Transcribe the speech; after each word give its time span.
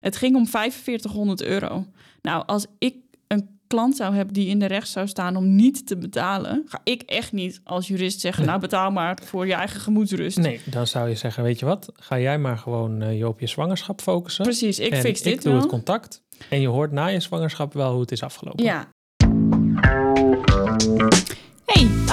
Het 0.00 0.16
ging 0.16 0.36
om 0.36 0.46
4500 0.46 1.42
euro. 1.42 1.86
Nou, 2.22 2.42
als 2.46 2.66
ik 2.78 2.94
een 3.26 3.48
klant 3.66 3.96
zou 3.96 4.14
hebben 4.14 4.34
die 4.34 4.48
in 4.48 4.58
de 4.58 4.66
recht 4.66 4.88
zou 4.88 5.06
staan 5.06 5.36
om 5.36 5.54
niet 5.56 5.86
te 5.86 5.96
betalen, 5.96 6.62
ga 6.66 6.80
ik 6.84 7.02
echt 7.02 7.32
niet 7.32 7.60
als 7.64 7.88
jurist 7.88 8.20
zeggen, 8.20 8.40
Nee. 8.40 8.48
nou 8.50 8.60
betaal 8.60 8.90
maar 8.90 9.18
voor 9.24 9.46
je 9.46 9.52
eigen 9.54 9.80
gemoedsrust. 9.80 10.38
Nee, 10.38 10.60
dan 10.64 10.86
zou 10.86 11.08
je 11.08 11.14
zeggen, 11.14 11.42
weet 11.42 11.58
je 11.58 11.66
wat? 11.66 11.92
Ga 11.94 12.18
jij 12.18 12.38
maar 12.38 12.58
gewoon 12.58 13.02
eh, 13.02 13.18
je 13.18 13.28
op 13.28 13.40
je 13.40 13.46
zwangerschap 13.46 14.00
focussen. 14.00 14.44
Precies, 14.44 14.78
ik 14.78 14.94
fix 14.94 15.22
dit 15.22 15.32
ik 15.34 15.42
doe 15.42 15.52
wel. 15.52 15.60
het 15.60 15.70
contact. 15.70 16.22
En 16.50 16.60
je 16.60 16.68
hoort 16.68 16.92
na 16.92 17.06
je 17.06 17.20
zwangerschap 17.20 17.72
wel 17.72 17.92
hoe 17.92 18.00
het 18.00 18.12
is 18.12 18.22
afgelopen. 18.22 18.64
Ja. 18.64 18.88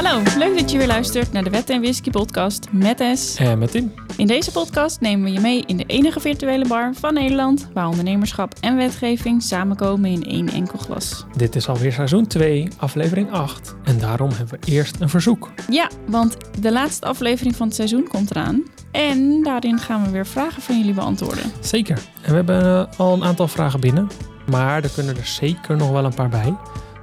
Hallo. 0.05 0.23
Leuk 0.37 0.59
dat 0.59 0.71
je 0.71 0.77
weer 0.77 0.87
luistert 0.87 1.31
naar 1.31 1.43
de 1.43 1.49
Wet 1.49 1.69
en 1.69 1.81
Whisky 1.81 2.09
podcast 2.09 2.67
met 2.71 3.03
S. 3.13 3.35
En 3.35 3.59
met 3.59 3.71
Tim. 3.71 3.93
In 4.17 4.27
deze 4.27 4.51
podcast 4.51 5.01
nemen 5.01 5.25
we 5.25 5.31
je 5.31 5.39
mee 5.39 5.63
in 5.65 5.77
de 5.77 5.83
enige 5.85 6.19
virtuele 6.19 6.67
bar 6.67 6.93
van 6.93 7.13
Nederland, 7.13 7.69
waar 7.73 7.87
ondernemerschap 7.87 8.53
en 8.59 8.75
wetgeving 8.75 9.43
samenkomen 9.43 10.09
in 10.09 10.23
één 10.23 10.49
enkel 10.49 10.77
glas. 10.77 11.25
Dit 11.35 11.55
is 11.55 11.67
alweer 11.67 11.91
seizoen 11.91 12.27
2, 12.27 12.67
aflevering 12.77 13.31
8. 13.31 13.75
En 13.83 13.99
daarom 13.99 14.29
hebben 14.29 14.59
we 14.59 14.71
eerst 14.71 14.95
een 14.99 15.09
verzoek. 15.09 15.51
Ja, 15.69 15.89
want 16.07 16.37
de 16.59 16.71
laatste 16.71 17.05
aflevering 17.05 17.55
van 17.55 17.67
het 17.67 17.75
seizoen 17.75 18.07
komt 18.07 18.31
eraan. 18.31 18.63
En 18.91 19.43
daarin 19.43 19.79
gaan 19.79 20.03
we 20.03 20.09
weer 20.09 20.27
vragen 20.27 20.61
van 20.61 20.77
jullie 20.77 20.93
beantwoorden. 20.93 21.51
Zeker. 21.59 21.99
En 22.21 22.29
we 22.29 22.35
hebben 22.35 22.61
eh, 22.61 22.99
al 22.99 23.13
een 23.13 23.23
aantal 23.23 23.47
vragen 23.47 23.79
binnen. 23.79 24.07
Maar 24.49 24.83
er 24.83 24.89
kunnen 24.89 25.17
er 25.17 25.25
zeker 25.25 25.77
nog 25.77 25.91
wel 25.91 26.05
een 26.05 26.13
paar 26.13 26.29
bij. 26.29 26.55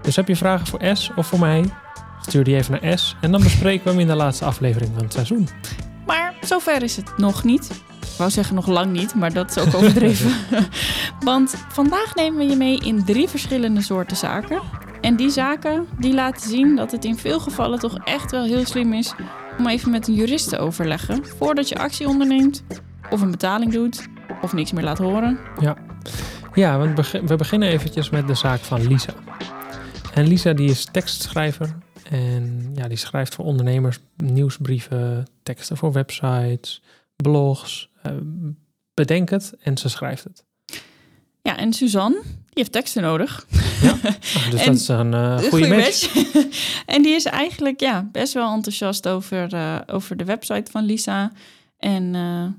Dus 0.02 0.16
heb 0.16 0.28
je 0.28 0.36
vragen 0.36 0.66
voor 0.66 0.80
S 0.92 1.10
of 1.16 1.26
voor 1.26 1.38
mij? 1.38 1.64
Stuur 2.26 2.44
die 2.44 2.56
even 2.56 2.78
naar 2.82 2.98
S. 2.98 3.16
En 3.20 3.32
dan 3.32 3.42
bespreken 3.42 3.84
we 3.84 3.90
hem 3.90 4.00
in 4.00 4.06
de 4.06 4.14
laatste 4.14 4.44
aflevering 4.44 4.90
van 4.94 5.02
het 5.04 5.12
seizoen. 5.12 5.48
Maar 6.06 6.34
zover 6.40 6.82
is 6.82 6.96
het 6.96 7.18
nog 7.18 7.44
niet. 7.44 7.70
Ik 8.00 8.18
wou 8.18 8.30
zeggen 8.30 8.54
nog 8.54 8.66
lang 8.66 8.92
niet, 8.92 9.14
maar 9.14 9.32
dat 9.32 9.50
is 9.56 9.58
ook 9.58 9.74
overdreven. 9.74 10.32
Want 11.24 11.54
vandaag 11.68 12.14
nemen 12.14 12.38
we 12.38 12.50
je 12.50 12.56
mee 12.56 12.78
in 12.78 13.04
drie 13.04 13.28
verschillende 13.28 13.82
soorten 13.82 14.16
zaken. 14.16 14.60
En 15.00 15.16
die 15.16 15.30
zaken 15.30 15.86
die 15.98 16.14
laten 16.14 16.48
zien 16.50 16.76
dat 16.76 16.90
het 16.92 17.04
in 17.04 17.16
veel 17.18 17.40
gevallen 17.40 17.78
toch 17.78 17.98
echt 18.04 18.30
wel 18.30 18.44
heel 18.44 18.66
slim 18.66 18.92
is 18.92 19.14
om 19.58 19.66
even 19.66 19.90
met 19.90 20.08
een 20.08 20.14
jurist 20.14 20.48
te 20.48 20.58
overleggen 20.58 21.24
voordat 21.38 21.68
je 21.68 21.78
actie 21.78 22.08
onderneemt, 22.08 22.62
of 23.10 23.20
een 23.20 23.30
betaling 23.30 23.72
doet, 23.72 24.08
of 24.42 24.52
niks 24.52 24.72
meer 24.72 24.84
laat 24.84 24.98
horen. 24.98 25.38
Ja, 26.54 26.78
we, 26.80 26.88
beg- 26.88 27.20
we 27.26 27.36
beginnen 27.36 27.68
eventjes 27.68 28.10
met 28.10 28.26
de 28.26 28.34
zaak 28.34 28.60
van 28.60 28.86
Lisa. 28.86 29.12
En 30.14 30.26
Lisa 30.26 30.52
die 30.52 30.70
is 30.70 30.84
tekstschrijver. 30.92 31.76
En 32.12 32.72
ja, 32.74 32.88
die 32.88 32.96
schrijft 32.96 33.34
voor 33.34 33.44
ondernemers 33.44 33.98
nieuwsbrieven, 34.16 35.26
teksten 35.42 35.76
voor 35.76 35.92
websites, 35.92 36.82
blogs. 37.16 37.90
eh, 38.02 38.12
bedenk 38.94 39.30
het 39.30 39.54
en 39.62 39.76
ze 39.78 39.88
schrijft 39.88 40.24
het. 40.24 40.44
Ja, 41.42 41.56
en 41.56 41.72
Suzanne, 41.72 42.20
die 42.22 42.32
heeft 42.52 42.72
teksten 42.72 43.02
nodig. 43.02 43.46
Ah, 43.82 44.02
dus 44.50 44.60
En- 44.60 44.66
dat 44.66 44.74
is 44.74 44.88
een 44.88 45.14
eh, 45.14 45.38
goede 45.38 45.68
match. 45.68 46.14
en 46.94 47.02
die 47.02 47.14
is 47.14 47.24
eigenlijk 47.24 47.80
ja, 47.80 48.08
best 48.12 48.32
wel 48.32 48.52
enthousiast 48.54 49.08
over, 49.08 49.52
eh, 49.54 49.78
over 49.86 50.16
de 50.16 50.24
website 50.24 50.70
van 50.70 50.84
Lisa. 50.84 51.32
En 51.78 52.12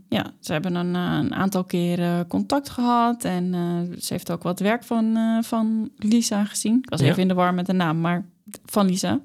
ja, 0.09 0.33
ze 0.39 0.51
hebben 0.51 0.75
een, 0.75 0.93
een 0.95 1.33
aantal 1.33 1.63
keren 1.63 2.27
contact 2.27 2.69
gehad. 2.69 3.23
En 3.23 3.51
ze 3.99 4.13
heeft 4.13 4.31
ook 4.31 4.43
wat 4.43 4.59
werk 4.59 4.83
van, 4.83 5.17
van 5.43 5.91
Lisa 5.97 6.45
gezien. 6.45 6.77
Ik 6.77 6.89
was 6.89 6.99
Ja. 6.99 7.05
even 7.07 7.21
in 7.21 7.27
de 7.27 7.33
war 7.33 7.53
met 7.53 7.65
de 7.65 7.73
naam, 7.73 8.01
maar 8.01 8.25
van 8.65 8.85
Lisa. 8.85 9.19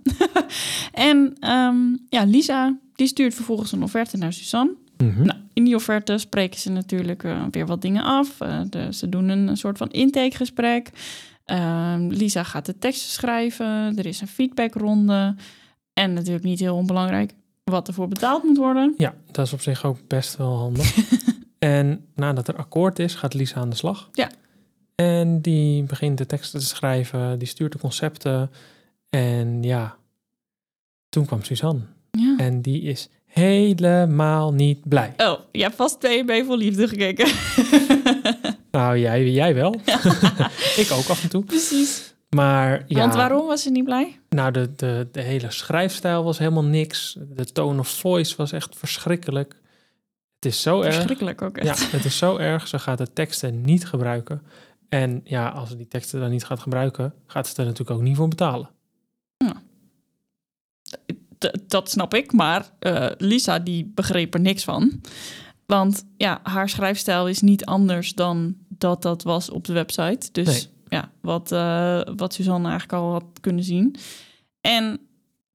en 0.93 1.37
ehm, 1.41 1.77
ja, 2.09 2.25
Lisa 2.25 2.79
die 2.95 3.07
stuurt 3.07 3.35
vervolgens 3.35 3.73
een 3.73 3.83
offerte 3.83 4.17
naar 4.17 4.33
Suzanne. 4.33 4.73
Mhm. 4.97 5.23
Nou, 5.23 5.39
in 5.53 5.65
die 5.65 5.75
offerte 5.75 6.19
spreken 6.19 6.61
ze 6.61 6.71
natuurlijk 6.71 7.25
eh, 7.25 7.45
weer 7.51 7.67
wat 7.67 7.83
dingen 7.83 8.05
af. 8.05 8.41
Eh, 8.41 8.61
de- 8.71 8.93
ze 8.93 9.09
doen 9.09 9.29
een, 9.29 9.49
een 9.49 9.57
soort 9.57 9.79
van 9.79 9.89
intakegesprek. 9.91 10.91
Ehm, 11.45 12.07
Lisa 12.09 12.43
gaat 12.43 12.67
de 12.67 12.79
teksten 12.79 13.11
schrijven. 13.11 13.97
Er 13.99 14.07
is 14.07 14.21
een 14.21 14.29
feedbackronde. 14.29 15.35
En 15.93 16.13
natuurlijk 16.13 16.45
niet 16.45 16.61
heel 16.61 16.77
onbelangrijk 16.77 17.33
wat 17.65 17.89
ervoor 17.89 18.09
betaald 18.09 18.43
moet 18.43 18.57
worden. 18.57 18.95
Ja, 18.97 19.15
dat 19.31 19.47
is 19.47 19.53
op 19.53 19.61
zich 19.61 19.85
ook 19.85 19.99
best 20.07 20.37
wel 20.37 20.57
handig. 20.57 20.97
en 21.59 22.05
nadat 22.15 22.49
er 22.49 22.57
akkoord 22.57 22.99
is, 22.99 23.15
gaat 23.15 23.35
Lisa 23.35 23.61
aan 23.61 23.71
de 23.71 23.77
slag. 23.77 24.09
Ja. 24.13 24.31
En 24.95 25.41
die 25.41 25.83
begint 25.83 26.19
de 26.19 26.27
teksten 26.27 26.61
te 26.61 26.67
schrijven, 26.67 27.39
die 27.39 27.49
stuurt 27.49 27.73
de 27.73 27.79
concepten. 27.79 28.51
En 29.11 29.63
ja, 29.63 29.97
toen 31.09 31.27
kwam 31.27 31.43
Suzanne. 31.43 31.81
Ja. 32.11 32.35
En 32.39 32.63
die 32.63 32.83
is 32.83 33.09
helemaal 33.27 34.53
niet 34.53 34.89
blij. 34.89 35.15
Oh, 35.17 35.39
je 35.53 35.63
hebt 35.63 35.75
vast 35.75 36.01
TNB 36.01 36.43
voor 36.47 36.57
liefde 36.57 36.89
gekeken. 36.89 37.27
Nou, 38.71 38.99
jij, 38.99 39.31
jij 39.31 39.55
wel. 39.55 39.75
ik 40.83 40.89
ook 40.93 41.09
af 41.09 41.23
en 41.23 41.29
toe. 41.29 41.45
Precies. 41.45 42.15
Maar 42.31 42.85
ja, 42.87 42.99
Want 43.01 43.15
waarom 43.15 43.47
was 43.47 43.63
ze 43.63 43.71
niet 43.71 43.85
blij? 43.85 44.21
nou, 44.29 44.51
de, 44.53 44.75
de, 44.77 45.09
de 45.13 45.21
hele 45.21 45.51
schrijfstijl 45.51 46.25
was 46.25 46.39
helemaal 46.39 46.65
niks. 46.65 47.17
De 47.29 47.45
tone 47.45 47.79
of 47.79 47.89
voice 47.89 48.37
was 48.37 48.53
echt 48.53 48.77
verschrikkelijk. 48.77 49.55
Het 50.35 50.45
is 50.53 50.63
zo 50.63 50.81
erg. 50.83 50.95
Verschrikkelijk 50.95 51.43
ook 51.43 51.63
Ja, 51.63 51.71
echt. 51.71 51.93
het 51.93 52.05
is 52.05 52.17
zo 52.19 52.37
erg. 52.37 52.69
Ze 52.69 52.79
gaat 52.79 52.99
de 52.99 53.13
teksten 53.13 53.61
niet 53.61 53.87
gebruiken. 53.87 54.43
En 54.89 55.21
ja, 55.25 55.49
als 55.49 55.69
ze 55.69 55.77
die 55.77 55.89
teksten 55.89 56.21
dan 56.21 56.31
niet 56.31 56.45
gaat 56.45 56.61
gebruiken, 56.61 57.15
gaat 57.27 57.47
ze 57.49 57.55
er 57.57 57.65
natuurlijk 57.65 57.99
ook 57.99 58.05
niet 58.05 58.17
voor 58.17 58.29
betalen. 58.29 58.71
Dat 61.67 61.91
snap 61.91 62.15
ik, 62.15 62.33
maar 62.33 62.71
eh, 62.79 63.07
Lisa 63.19 63.59
die 63.59 63.93
begreep 63.95 64.35
er 64.35 64.41
niks 64.41 64.65
van. 64.65 65.01
Want 65.67 66.05
ja, 66.17 66.41
haar 66.43 66.69
schrijfstijl 66.69 67.29
is 67.29 67.41
niet 67.41 67.65
anders 67.65 68.15
dan 68.15 68.57
dat 68.69 69.03
dat 69.03 69.23
was 69.23 69.51
op 69.51 69.65
de 69.65 69.73
website. 69.73 70.29
Dus 70.33 70.47
Nee. 70.47 70.67
ja, 71.01 71.11
wat, 71.21 71.53
eh, 71.53 72.01
wat 72.17 72.35
Suzanne 72.35 72.69
eigenlijk 72.69 73.03
al 73.03 73.13
had 73.13 73.25
kunnen 73.41 73.65
zien. 73.65 73.95
En 74.61 75.01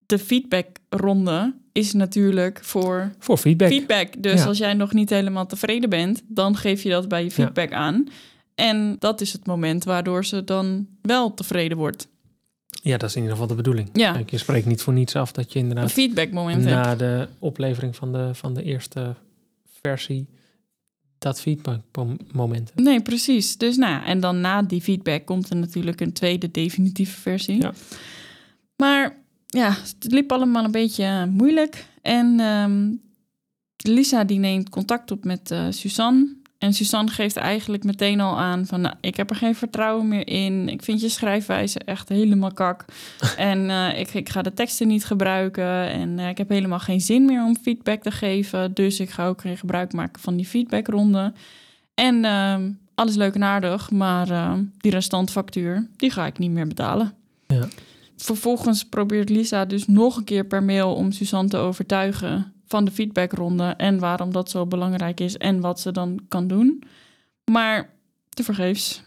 de 0.06 0.20
feedbackronde 0.20 1.56
is 1.72 1.94
natuurlijk 1.94 2.60
voor 2.64 3.12
Voor 3.20 3.38
feedback. 3.38 3.68
feedback. 3.68 4.24
Dus 4.24 4.40
Ja. 4.42 4.48
als 4.48 4.58
jij 4.58 4.74
nog 4.74 4.94
niet 4.94 5.10
helemaal 5.10 5.46
tevreden 5.46 5.90
bent, 5.90 6.22
dan 6.28 6.56
geef 6.58 6.84
je 6.84 6.90
dat 6.90 7.08
bij 7.08 7.24
je 7.24 7.32
feedback 7.32 7.72
aan. 7.72 8.08
En 8.56 8.96
dat 9.00 9.22
is 9.22 9.34
het 9.34 9.46
moment 9.46 9.84
waardoor 9.84 10.26
ze 10.26 10.44
dan 10.44 10.88
wel 11.02 11.34
tevreden 11.34 11.78
wordt. 11.78 12.08
Ja, 12.84 12.98
dat 12.98 13.10
is 13.10 13.16
in 13.16 13.22
ieder 13.22 13.38
geval 13.38 13.50
de 13.56 13.62
bedoeling. 13.62 13.90
Ja. 13.94 14.22
Je 14.26 14.38
spreekt 14.38 14.66
niet 14.66 14.82
voor 14.82 14.94
niets 14.94 15.16
af 15.16 15.32
dat 15.32 15.54
je 15.54 15.60
Een 15.60 15.66
inderdaad 15.66 15.92
feedbackmoment 15.92 16.64
hebt. 16.66 16.76
na 16.76 16.96
de 16.96 17.28
oplevering 17.40 17.96
van 17.96 18.12
de, 18.12 18.30
van 18.34 18.54
de 18.54 18.64
eerste 18.64 19.16
versie 19.82 20.28
dat 21.18 21.42
feedbackmoment. 21.42 22.72
Nee, 22.76 23.02
precies. 23.02 23.58
Dus 23.58 23.78
nou, 23.78 24.06
en 24.06 24.20
dan 24.20 24.42
na 24.42 24.62
die 24.62 24.82
feedback 24.82 25.26
komt 25.26 25.50
er 25.50 25.56
natuurlijk 25.56 26.02
een 26.02 26.14
tweede 26.14 26.52
definitieve 26.52 27.22
versie. 27.22 27.62
Ja. 27.62 27.74
Maar 28.76 29.18
ja, 29.48 29.70
het 29.70 30.12
liep 30.12 30.32
allemaal 30.32 30.64
een 30.64 30.72
beetje 30.72 31.04
eh, 31.04 31.24
moeilijk. 31.26 31.86
En 32.02 32.40
ehm, 32.40 32.92
Lisa 33.78 34.24
die 34.24 34.40
neemt 34.40 34.70
contact 34.70 35.12
op 35.12 35.24
met 35.24 35.52
eh, 35.52 35.66
Suzanne. 35.70 36.36
En 36.64 36.74
Suzanne 36.74 37.12
geeft 37.12 37.36
eigenlijk 37.36 37.84
meteen 37.84 38.20
al 38.20 38.40
aan 38.40 38.66
van... 38.66 38.82
Nou, 38.82 38.96
ik 39.02 39.16
heb 39.18 39.30
er 39.30 39.36
geen 39.36 39.56
vertrouwen 39.56 40.08
meer 40.08 40.28
in. 40.28 40.70
Ik 40.70 40.84
vind 40.84 41.02
je 41.02 41.10
schrijfwijze 41.10 41.80
echt 41.80 42.10
helemaal 42.10 42.54
kak. 42.54 42.86
en 43.38 43.70
eh, 43.70 44.00
ik, 44.00 44.14
ik 44.14 44.30
ga 44.30 44.42
de 44.42 44.54
teksten 44.54 44.88
niet 44.88 45.06
gebruiken. 45.06 45.90
En 45.90 46.20
eh, 46.20 46.30
ik 46.30 46.38
heb 46.38 46.50
helemaal 46.50 46.80
geen 46.80 47.02
zin 47.02 47.26
meer 47.26 47.44
om 47.44 47.58
feedback 47.62 48.02
te 48.02 48.12
geven. 48.12 48.74
Dus 48.74 49.00
ik 49.00 49.10
ga 49.10 49.28
ook 49.28 49.42
geen 49.42 49.58
gebruik 49.58 49.94
maken 49.94 50.22
van 50.22 50.36
die 50.36 50.46
feedbackronde. 50.46 51.34
En 51.94 52.26
ehm, 52.26 52.72
alles 52.96 53.16
leuk 53.16 53.36
en 53.36 53.44
aardig, 53.44 53.92
maar 53.92 54.30
ehm, 54.30 54.64
die 54.78 54.92
restantfactuur, 54.92 55.88
die 55.98 56.12
ga 56.12 56.26
ik 56.26 56.38
niet 56.38 56.52
meer 56.52 56.68
betalen. 56.68 57.14
Ja. 57.48 57.68
Vervolgens 58.18 58.86
probeert 58.86 59.30
Lisa 59.30 59.66
dus 59.66 59.88
nog 59.88 60.18
een 60.18 60.24
keer 60.24 60.46
per 60.46 60.64
mail 60.64 60.96
om 60.96 61.12
Suzanne 61.12 61.50
te 61.50 61.58
overtuigen 61.58 62.53
van 62.74 62.86
de 62.86 62.92
feedbackronde 62.92 63.64
en 63.64 64.00
waarom 64.00 64.32
dat 64.32 64.50
zo 64.50 64.66
belangrijk 64.66 65.20
is 65.20 65.38
en 65.38 65.60
wat 65.60 65.80
ze 65.80 65.92
dan 65.92 66.20
kan 66.28 66.48
doen. 66.48 66.84
Maar 67.52 67.90
tevergeefs. 68.30 69.04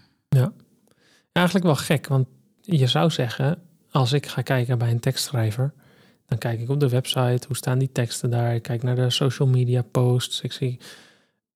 Eigenlijk 1.32 1.66
wel 1.66 1.76
gek, 1.76 2.06
want 2.06 2.26
je 2.60 2.86
zou 2.86 3.10
zeggen, 3.10 3.62
als 3.90 4.12
ik 4.12 4.26
ga 4.26 4.42
kijken 4.42 4.78
bij 4.78 4.90
een 4.90 5.00
tekstschrijver, 5.00 5.72
dan 6.26 6.38
kijk 6.38 6.60
ik 6.60 6.68
op 6.68 6.80
de 6.80 6.88
website, 6.88 7.46
hoe 7.46 7.56
staan 7.56 7.78
die 7.78 7.92
teksten 7.92 8.30
daar? 8.30 8.54
Ik 8.54 8.62
kijk 8.62 8.82
naar 8.82 8.96
de 8.96 9.10
social 9.10 9.48
media 9.48 9.82
posts. 9.82 10.40
Ik 10.40 10.52
zie, 10.52 10.80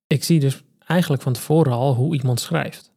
ik 0.07 0.23
zie 0.23 0.39
dus 0.39 0.63
eigenlijk 0.85 1.21
van 1.21 1.33
tevoren 1.33 1.73
al 1.73 1.95
hoe 1.95 2.15
iemand 2.15 2.39
schrijft. 2.39 2.90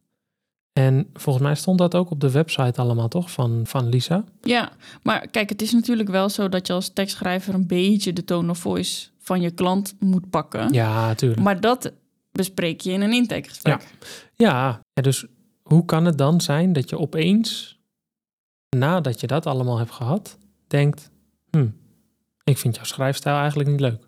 En 0.79 1.09
volgens 1.13 1.45
mij 1.45 1.55
stond 1.55 1.77
dat 1.77 1.95
ook 1.95 2.09
op 2.09 2.19
de 2.19 2.31
website 2.31 2.81
allemaal, 2.81 3.07
toch? 3.07 3.31
Van, 3.31 3.61
van 3.63 3.89
Lisa. 3.89 4.23
Ja, 4.41 4.71
maar 5.03 5.27
kijk, 5.27 5.49
het 5.49 5.61
is 5.61 5.71
natuurlijk 5.71 6.09
wel 6.09 6.29
zo 6.29 6.49
dat 6.49 6.67
je 6.67 6.73
als 6.73 6.89
tekstschrijver 6.93 7.53
een 7.53 7.67
beetje 7.67 8.13
de 8.13 8.23
tone 8.23 8.49
of 8.49 8.57
voice 8.57 9.07
van 9.19 9.41
je 9.41 9.51
klant 9.51 9.95
moet 9.99 10.29
pakken. 10.29 10.73
Ja, 10.73 11.07
natuurlijk. 11.07 11.41
Maar 11.41 11.61
dat 11.61 11.93
bespreek 12.31 12.81
je 12.81 12.91
in 12.91 13.01
een 13.01 13.13
intakegesprek. 13.13 13.87
Ja, 14.33 14.81
ja, 14.93 15.01
dus 15.01 15.25
hoe 15.63 15.85
kan 15.85 16.05
het 16.05 16.17
dan 16.17 16.41
zijn 16.41 16.73
dat 16.73 16.89
je 16.89 16.97
opeens, 16.97 17.79
nadat 18.69 19.19
je 19.19 19.27
dat 19.27 19.45
allemaal 19.45 19.77
hebt 19.77 19.91
gehad, 19.91 20.37
denkt: 20.67 21.11
hm, 21.49 21.67
ik 22.43 22.57
vind 22.57 22.75
jouw 22.75 22.85
schrijfstijl 22.85 23.37
eigenlijk 23.37 23.69
niet 23.69 23.79
leuk. 23.79 24.07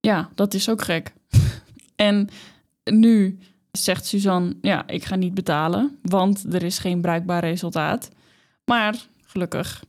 Ja, 0.00 0.30
dat 0.34 0.54
is 0.54 0.68
ook 0.68 0.82
gek. 0.82 1.12
en 1.96 2.28
nu 2.84 3.38
zegt 3.78 4.06
Suzanne, 4.06 4.56
ja, 4.60 4.86
ik 4.88 5.04
ga 5.04 5.16
niet 5.16 5.34
betalen, 5.34 5.98
want 6.02 6.54
er 6.54 6.62
is 6.62 6.78
geen 6.78 7.00
bruikbaar 7.00 7.44
resultaat. 7.44 8.10
Maar 8.64 9.06
gelukkig 9.26 9.84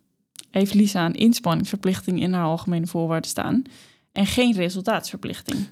heeft 0.51 0.73
Lisa 0.73 1.05
een 1.05 1.13
inspanningsverplichting 1.13 2.21
in 2.21 2.33
haar 2.33 2.45
algemene 2.45 2.87
voorwaarden 2.87 3.29
staan 3.29 3.63
en 4.11 4.25
geen 4.25 4.53
resultaatsverplichting. 4.53 5.69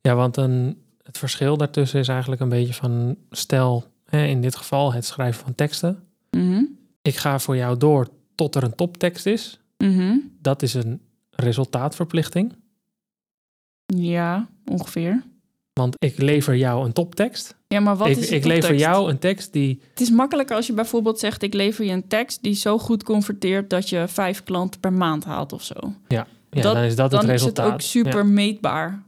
Ja, 0.00 0.14
want 0.14 0.36
een, 0.36 0.82
het 1.02 1.18
verschil 1.18 1.56
daartussen 1.56 2.00
is 2.00 2.08
eigenlijk 2.08 2.40
een 2.40 2.48
beetje 2.48 2.74
van... 2.74 3.16
stel, 3.30 3.84
hè, 4.04 4.26
in 4.26 4.40
dit 4.40 4.56
geval 4.56 4.92
het 4.92 5.04
schrijven 5.04 5.44
van 5.44 5.54
teksten. 5.54 6.02
Mhm. 6.30 6.62
Ik 7.02 7.16
ga 7.16 7.38
voor 7.38 7.56
jou 7.56 7.78
door 7.78 8.08
tot 8.34 8.54
er 8.54 8.62
een 8.62 8.74
toptekst 8.74 9.26
is. 9.26 9.60
Mhm. 9.78 10.16
Dat 10.40 10.62
is 10.62 10.74
een 10.74 11.00
resultaatverplichting. 11.30 12.54
Ja, 13.86 14.48
ongeveer. 14.64 15.22
Want 15.80 15.94
ik 15.98 16.18
lever 16.18 16.56
jou 16.56 16.84
een 16.84 16.92
toptekst. 16.92 17.56
Ja, 17.68 17.80
maar 17.80 17.96
wat 17.96 18.08
ik 18.08 18.16
is 18.16 18.30
ik 18.30 18.44
lever 18.44 18.74
jou 18.74 19.10
een 19.10 19.18
tekst 19.18 19.52
die... 19.52 19.80
Het 19.90 20.00
is 20.00 20.10
makkelijker 20.10 20.56
als 20.56 20.66
je 20.66 20.72
bijvoorbeeld 20.72 21.18
zegt: 21.18 21.42
Ik 21.42 21.54
lever 21.54 21.84
je 21.84 21.90
een 21.92 22.08
tekst 22.08 22.42
die 22.42 22.54
zo 22.54 22.78
goed 22.78 23.02
converteert 23.02 23.70
dat 23.70 23.88
je 23.88 24.04
vijf 24.08 24.42
klanten 24.42 24.80
per 24.80 24.92
maand 24.92 25.24
haalt 25.24 25.52
of 25.52 25.62
zo. 25.62 25.74
Ja, 26.08 26.26
Dat- 26.50 26.62
dan 26.62 26.76
is 26.76 26.96
dat 26.96 27.10
dan 27.10 27.20
het 27.20 27.28
is 27.28 27.34
resultaat. 27.34 27.64
het 27.64 27.74
ook 27.74 27.80
super 27.80 28.16
Ja. 28.18 28.24
meetbaar. 28.24 29.02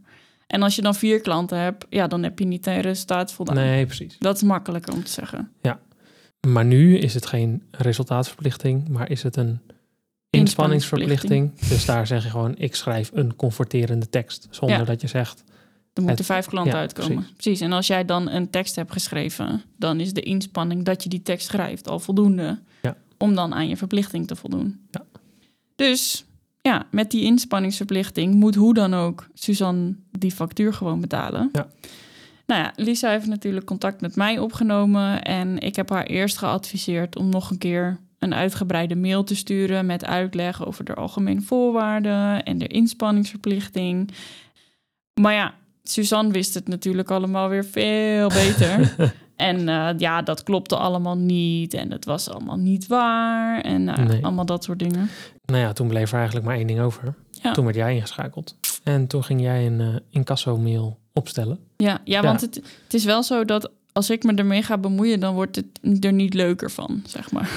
En 0.46 0.62
als 0.62 0.76
je 0.76 0.82
dan 0.82 0.94
vier 0.94 1.20
klanten 1.20 1.58
hebt, 1.58 1.86
ja, 1.90 2.06
dan 2.06 2.22
heb 2.22 2.38
je 2.38 2.44
niet 2.44 2.66
een 2.66 2.80
resultaat 2.80 3.32
voldaan. 3.32 3.54
Nee, 3.54 3.86
precies. 3.86 4.16
Dat 4.18 4.36
is 4.36 4.42
makkelijker 4.42 4.92
om 4.92 5.04
te 5.04 5.10
zeggen. 5.10 5.50
Maar 6.48 6.64
nu 6.64 6.98
is 6.98 7.14
het 7.14 7.26
geen 7.26 7.62
resultaatsverplichting, 7.70 8.88
maar 8.88 9.10
is 9.10 9.22
het 9.22 9.36
een 9.36 9.60
inspanningsverplichting. 10.30 11.58
Dus 11.68 11.84
daar 11.84 12.06
zeg 12.06 12.22
je 12.24 12.30
gewoon, 12.30 12.54
ik 12.58 12.74
schrijf 12.74 13.10
een 13.14 13.36
converterende 13.36 14.08
tekst. 14.08 14.46
Zonder 14.50 14.78
Ja. 14.78 14.84
dat 14.84 15.00
je 15.00 15.06
zegt, 15.06 15.44
Er 15.96 16.02
moeten 16.02 16.16
Het- 16.24 16.26
vijf 16.34 16.46
klanten 16.46 16.72
ja, 16.74 16.78
uitkomen. 16.80 17.14
precies. 17.16 17.32
Precies. 17.32 17.60
En 17.60 17.72
als 17.72 17.86
jij 17.86 18.04
dan 18.04 18.30
een 18.30 18.50
tekst 18.50 18.76
hebt 18.76 18.92
geschreven, 18.92 19.62
dan 19.76 20.00
is 20.00 20.12
de 20.12 20.20
inspanning 20.20 20.84
dat 20.84 21.02
je 21.02 21.08
die 21.08 21.22
tekst 21.22 21.46
schrijft 21.46 21.88
al 21.88 21.98
voldoende 22.00 22.58
Ja. 22.82 22.96
om 23.18 23.34
dan 23.34 23.54
aan 23.54 23.68
je 23.68 23.76
verplichting 23.76 24.26
te 24.26 24.36
voldoen. 24.36 24.80
Ja. 24.90 25.04
Dus 25.76 26.24
ja, 26.62 26.86
met 26.90 27.10
die 27.10 27.22
inspanningsverplichting 27.22 28.34
moet 28.34 28.54
hoe 28.54 28.74
dan 28.74 28.94
ook 28.94 29.28
Suzanne 29.34 29.94
die 30.10 30.32
factuur 30.32 30.74
gewoon 30.74 31.00
betalen. 31.00 31.48
Ja. 31.52 31.66
Nou 32.46 32.60
ja, 32.62 32.72
Lisa 32.76 33.10
heeft 33.10 33.26
natuurlijk 33.26 33.66
contact 33.66 34.00
met 34.00 34.16
mij 34.16 34.38
opgenomen 34.38 35.22
en 35.22 35.58
ik 35.58 35.76
heb 35.76 35.90
haar 35.90 36.04
eerst 36.06 36.38
geadviseerd 36.38 37.16
om 37.16 37.28
nog 37.28 37.50
een 37.50 37.58
keer 37.58 37.98
een 38.18 38.34
uitgebreide 38.34 38.96
mail 38.96 39.24
te 39.24 39.36
sturen 39.36 39.86
met 39.86 40.04
uitleg 40.04 40.66
over 40.66 40.84
de 40.84 40.94
algemene 40.94 41.40
voorwaarden 41.40 42.42
en 42.44 42.58
de 42.58 42.66
inspanningsverplichting. 42.66 44.10
Maar 45.20 45.32
ja, 45.34 45.54
Suzanne 45.90 46.32
wist 46.32 46.54
het 46.54 46.68
natuurlijk 46.68 47.10
allemaal 47.10 47.48
weer 47.48 47.64
veel 47.64 48.28
beter. 48.28 48.94
en 49.36 49.68
eh, 49.68 49.88
ja, 49.98 50.22
dat 50.22 50.42
klopte 50.42 50.76
allemaal 50.76 51.16
niet 51.16 51.74
en 51.74 51.90
het 51.92 52.04
was 52.04 52.28
allemaal 52.30 52.56
niet 52.56 52.86
waar 52.86 53.60
en 53.60 53.84
Nee. 53.84 54.24
allemaal 54.24 54.46
dat 54.46 54.64
soort 54.64 54.78
dingen. 54.78 55.08
nou 55.44 55.60
ja, 55.60 55.72
toen 55.72 55.88
bleef 55.88 56.10
er 56.10 56.16
eigenlijk 56.16 56.46
maar 56.46 56.56
één 56.56 56.66
ding 56.66 56.80
over. 56.80 57.14
Ja. 57.42 57.52
Toen 57.52 57.64
werd 57.64 57.76
jij 57.76 57.94
ingeschakeld. 57.94 58.56
En 58.82 59.06
toen 59.06 59.24
ging 59.24 59.40
jij 59.40 59.66
een 59.66 59.80
eh 59.80 59.94
incasso-mail 60.10 60.98
opstellen. 61.12 61.58
Ja, 61.76 61.88
ja, 61.88 62.00
Ja. 62.04 62.22
want 62.22 62.40
het, 62.40 62.54
het 62.84 62.94
is 62.94 63.04
wel 63.04 63.22
zo 63.22 63.44
dat 63.44 63.70
als 63.92 64.10
ik 64.10 64.22
me 64.24 64.34
ermee 64.34 64.62
ga 64.62 64.78
bemoeien, 64.78 65.20
dan 65.20 65.34
wordt 65.34 65.56
het 65.56 66.04
er 66.04 66.12
niet 66.12 66.34
leuker 66.34 66.70
van, 66.70 67.02
zeg 67.06 67.30
maar. 67.32 67.50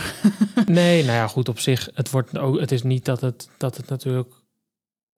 Nee, 0.65 1.03
nou 1.05 1.15
ja, 1.15 1.27
goed 1.27 1.49
op 1.49 1.59
zich. 1.59 1.89
Het, 1.93 2.09
wordt 2.11 2.37
ook, 2.37 2.59
het 2.59 2.71
is 2.71 2.83
niet 2.83 3.05
dat 3.05 3.21
het, 3.21 3.49
dat 3.57 3.77
het 3.77 3.89
natuurlijk 3.89 4.33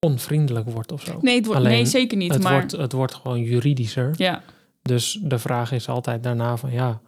onvriendelijk 0.06 0.70
wordt 0.70 0.92
of 0.92 1.02
zo. 1.02 1.18
Nee, 1.22 1.36
het 1.36 1.46
wordt, 1.46 1.60
Alleen, 1.62 1.72
nee 1.74 1.86
zeker 1.86 2.18
niet. 2.18 2.34
het, 2.34 2.44
maar 2.44 2.54
wordt, 2.54 2.72
het 2.72 2.92
wordt 2.92 3.14
gewoon 3.14 3.42
juridischer. 3.42 4.14
ja, 4.18 4.42
Dus 4.82 5.20
de 5.22 5.40
vraag 5.40 5.72
is 5.72 5.88
altijd 5.90 6.24
daarna 6.24 6.58
van 6.58 6.72
ja, 6.72 7.02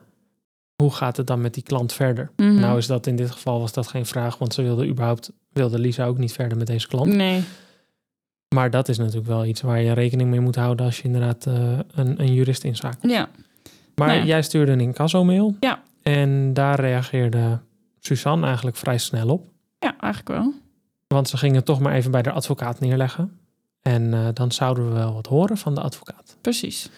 hoe 0.75 0.92
gaat 0.94 1.18
het 1.18 1.28
dan 1.28 1.42
met 1.42 1.54
die 1.54 1.63
klant 1.63 1.94
verder? 1.94 2.31
mhm. 2.36 2.60
Nou 2.60 2.78
is 2.78 2.88
dat 2.88 3.07
in 3.07 3.16
dit 3.16 3.31
geval 3.31 3.60
was 3.60 3.74
dat 3.74 3.88
geen 3.88 4.06
vraag, 4.06 4.38
want 4.38 4.54
ze 4.54 4.62
wilde 4.62 4.88
überhaupt, 4.88 5.31
wilde 5.51 5.80
Lisa 5.80 6.06
ook 6.06 6.18
niet 6.18 6.31
verder 6.34 6.57
met 6.57 6.68
deze 6.68 6.88
klant. 6.88 7.13
nee, 7.13 7.44
Maar 8.56 8.69
dat 8.69 8.90
is 8.90 8.98
natuurlijk 8.98 9.28
wel 9.28 9.46
iets 9.46 9.62
waar 9.62 9.81
je 9.81 9.92
rekening 9.94 10.30
mee 10.30 10.39
moet 10.39 10.56
houden 10.56 10.86
als 10.86 10.98
je 10.98 11.04
inderdaad 11.04 11.46
eh, 11.46 11.80
een, 11.94 12.22
een 12.22 12.34
jurist 12.34 12.63
inschakelt. 12.63 13.12
ja, 13.12 13.30
Maar 13.96 14.07
Nou 14.07 14.19
ja. 14.19 14.25
jij 14.25 14.42
stuurde 14.42 14.72
een 14.72 14.80
incasso-mail. 14.81 15.56
Ja. 15.60 15.81
En 16.01 16.54
daar 16.54 16.80
reageerde 16.80 17.60
Suzanne 18.00 18.46
eigenlijk 18.46 18.78
vrij 18.78 18.98
snel 18.98 19.28
op. 19.30 19.46
ja, 19.80 19.96
eigenlijk 20.00 20.28
wel. 20.42 20.54
Want 21.13 21.30
ze 21.30 21.38
gingen 21.38 21.63
toch 21.63 21.80
maar 21.80 21.94
even 21.94 22.12
bij 22.12 22.21
de 22.21 22.31
advocaat 22.31 22.80
neerleggen. 22.80 23.39
En 23.81 24.13
eh, 24.13 24.27
dan 24.33 24.51
zouden 24.51 24.88
we 24.88 24.94
wel 24.94 25.13
wat 25.13 25.27
horen 25.27 25.57
van 25.57 25.75
de 25.75 25.81
advocaat. 25.81 26.38
Precies. 26.42 26.89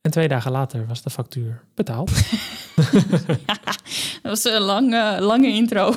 En 0.00 0.10
twee 0.10 0.28
dagen 0.28 0.50
later 0.50 0.86
was 0.86 1.02
de 1.02 1.10
factuur 1.10 1.62
betaald. 1.74 2.10
Dat 4.22 4.42
was 4.42 4.44
een 4.44 4.60
lange, 4.60 5.20
lange 5.20 5.48
intro. 5.48 5.94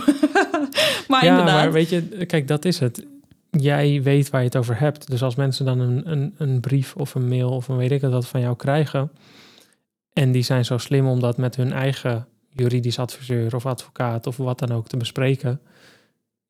maar 1.07 1.25
ja, 1.25 1.30
inderdaad. 1.30 1.45
maar 1.45 1.71
weet 1.71 1.89
je, 1.89 2.25
kijk, 2.25 2.48
dat 2.48 2.65
is 2.65 2.80
het. 2.80 3.06
Jij 3.50 4.01
weet 4.01 4.30
waar 4.30 4.42
je 4.42 4.48
het 4.48 4.56
over 4.56 4.80
hebt. 4.80 5.09
Dus 5.09 5.24
als 5.24 5.36
mensen 5.36 5.65
dan 5.65 5.80
een, 5.80 6.12
een, 6.12 6.36
een 6.38 6.59
brief 6.59 6.95
of 6.95 7.15
een 7.15 7.27
mail 7.27 7.51
of 7.51 7.68
een 7.68 7.77
weet 7.77 7.92
ik 7.92 8.01
wat 8.01 8.27
van 8.27 8.42
jou 8.42 8.56
krijgen. 8.56 9.12
En 10.13 10.31
die 10.31 10.44
zijn 10.44 10.65
zo 10.65 10.77
slim 10.77 11.07
om 11.07 11.19
dat 11.19 11.38
met 11.38 11.56
hun 11.56 11.71
eigen 11.71 12.27
juridisch 12.50 13.00
adviseur 13.00 13.56
of 13.56 13.65
advocaat 13.65 14.27
of 14.27 14.38
wat 14.38 14.59
dan 14.59 14.71
ook 14.71 14.88
te 14.88 14.98
bespreken. 14.98 15.62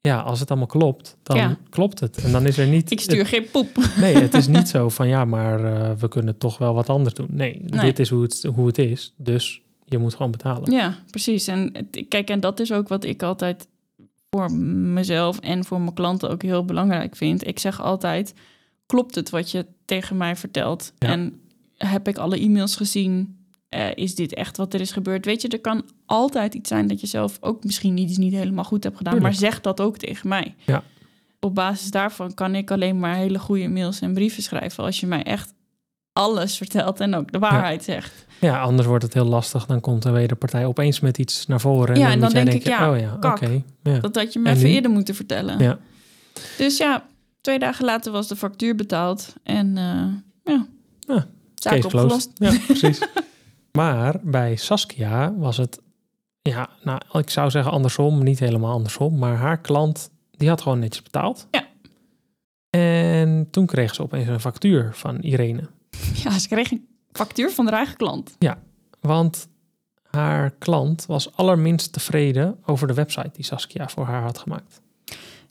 Ja, 0.01 0.19
als 0.19 0.39
het 0.39 0.50
allemaal 0.50 0.68
klopt, 0.68 1.18
dan 1.24 1.38
Ja. 1.38 1.57
klopt 1.69 2.00
het. 2.00 2.18
En 2.24 2.31
dan 2.31 2.45
is 2.45 2.57
er 2.57 2.68
niet. 2.68 2.92
ik 2.95 3.00
stuur 3.00 3.25
geen 3.25 3.45
poep. 3.51 3.69
nee, 3.98 4.15
het 4.15 4.33
is 4.33 4.48
niet 4.48 4.69
zo 4.75 4.89
van 4.89 5.07
ja, 5.07 5.25
maar 5.25 5.63
eh, 5.65 5.92
we 5.98 6.07
kunnen 6.07 6.38
toch 6.38 6.57
wel 6.57 6.74
wat 6.74 6.89
anders 6.89 7.13
doen. 7.13 7.27
Nee, 7.31 7.62
Nee. 7.65 7.81
dit 7.81 8.00
is 8.00 8.09
hoe 8.09 8.21
het, 8.21 8.48
hoe 8.56 8.68
het 8.68 8.77
is. 8.77 9.13
Dus 9.18 9.62
je 9.86 9.98
moet 9.98 10.15
gewoon 10.15 10.31
betalen. 10.31 10.71
Ja, 10.71 10.98
precies. 11.09 11.48
En 11.48 11.89
kijk, 12.07 12.30
en 12.30 12.39
dat 12.39 12.59
is 12.59 12.71
ook 12.71 12.88
wat 12.88 13.03
ik 13.03 13.24
altijd 13.24 13.68
voor 14.30 14.51
mezelf 14.51 15.39
en 15.39 15.65
voor 15.65 15.81
mijn 15.81 15.94
klanten 15.94 16.30
ook 16.30 16.42
heel 16.42 16.65
belangrijk 16.65 17.15
vind. 17.15 17.48
Ik 17.48 17.59
zeg 17.59 17.81
altijd: 17.81 18.33
klopt 18.86 19.15
het 19.15 19.30
wat 19.30 19.51
je 19.51 19.65
tegen 19.86 20.18
mij 20.18 20.36
vertelt? 20.36 20.94
Ja. 20.98 21.07
En 21.07 21.39
heb 21.77 22.07
ik 22.07 22.18
alle 22.18 22.39
e-mails 22.39 22.75
gezien? 22.75 23.41
Eh, 23.72 23.86
is 23.96 24.16
dit 24.16 24.34
echt 24.34 24.58
wat 24.58 24.74
er 24.74 24.82
is 24.82 24.92
gebeurd? 24.92 25.26
Weet 25.26 25.42
je, 25.42 25.48
er 25.48 25.60
kan 25.62 25.84
altijd 26.06 26.54
iets 26.54 26.70
zijn 26.70 26.88
dat 26.88 27.02
je 27.02 27.08
zelf 27.08 27.38
ook 27.42 27.64
misschien 27.64 27.94
niet, 27.94 28.18
niet 28.18 28.34
helemaal 28.34 28.64
goed 28.64 28.84
hebt 28.84 28.98
gedaan, 28.98 29.14
Tuurlijk. 29.14 29.34
maar 29.40 29.50
zeg 29.50 29.62
dat 29.62 29.82
ook 29.82 29.98
tegen 29.98 30.28
mij. 30.30 30.56
Ja. 30.66 30.84
Op 31.40 31.56
basis 31.56 31.92
daarvan 31.92 32.34
kan 32.34 32.56
ik 32.56 32.72
alleen 32.72 33.00
maar 33.00 33.16
hele 33.16 33.40
goede 33.40 33.68
mails 33.68 34.02
en 34.02 34.14
brieven 34.14 34.44
schrijven 34.44 34.84
als 34.84 35.00
je 35.00 35.08
mij 35.08 35.24
echt 35.24 35.54
alles 36.14 36.58
vertelt 36.58 37.00
en 37.00 37.14
ook 37.16 37.32
de 37.32 37.40
waarheid 37.40 37.84
zegt. 37.84 38.26
Ja, 38.40 38.62
anders 38.62 38.88
wordt 38.88 39.04
het 39.04 39.14
heel 39.14 39.26
lastig. 39.26 39.66
Dan 39.66 39.80
komt 39.80 40.04
de 40.04 40.12
wederpartij 40.12 40.66
opeens 40.66 41.00
met 41.00 41.18
iets 41.18 41.48
naar 41.48 41.60
voren. 41.62 41.96
Ja, 42.00 42.06
en 42.06 42.12
en 42.12 42.20
dan, 42.20 42.30
denk 42.30 42.50
ik, 42.51 42.63
ja, 42.63 42.92
oh 42.92 43.00
ja, 43.00 43.13
oké. 43.22 43.62
ja. 43.84 44.00
Dat 44.00 44.16
had 44.16 44.34
je 44.34 44.40
me 44.40 44.50
En 44.50 44.56
even 44.56 44.68
nu? 44.68 44.74
eerder 44.74 44.92
moeten 44.92 45.16
vertellen. 45.16 45.60
Ja. 45.60 45.80
Dus 46.58 46.78
ja, 46.78 47.06
twee 47.42 47.60
dagen 47.60 47.86
later 47.86 48.12
was 48.12 48.28
de 48.28 48.36
factuur 48.36 48.75
betaald. 48.75 49.34
En 49.44 49.78
eh 49.78 50.54
ja, 50.54 50.66
Ah, 51.08 51.22
zaak 51.56 51.84
opgelost. 51.84 52.32
Ja, 52.36 52.54
precies. 52.68 53.00
maar 53.72 54.16
bij 54.22 54.56
Saskia 54.56 55.34
was 55.38 55.58
het, 55.58 55.82
ja, 56.42 56.70
nou, 56.84 57.01
ik 57.12 57.30
zou 57.30 57.50
zeggen 57.50 57.72
andersom, 57.72 58.24
niet 58.24 58.40
helemaal 58.40 58.74
andersom. 58.74 59.18
Maar 59.18 59.36
haar 59.36 59.62
klant, 59.62 60.12
die 60.32 60.50
had 60.50 60.62
gewoon 60.62 60.80
netjes 60.80 61.04
betaald. 61.04 61.48
Ja. 61.51 61.66
En 62.70 63.48
toen 63.51 63.66
kreeg 63.66 63.96
ze 63.96 64.01
opeens 64.01 64.28
een 64.28 64.40
factuur 64.40 64.90
van 64.94 65.20
Irene. 65.20 65.70
Ja, 66.13 66.40
ze 66.40 66.48
kreeg 66.48 66.72
een 66.72 66.88
factuur 67.12 67.51
van 67.51 67.66
haar 67.66 67.74
eigen 67.74 67.98
klant. 67.98 68.36
Want 69.00 69.48
haar 70.10 70.51
klant 70.51 71.06
was 71.06 71.36
allerminst 71.36 71.94
tevreden 71.94 72.58
over 72.66 72.88
de 72.88 72.94
website 72.94 73.30
die 73.34 73.46
Saskia 73.46 73.90
voor 73.90 74.06
haar 74.06 74.22
had 74.22 74.38
gemaakt. 74.38 74.82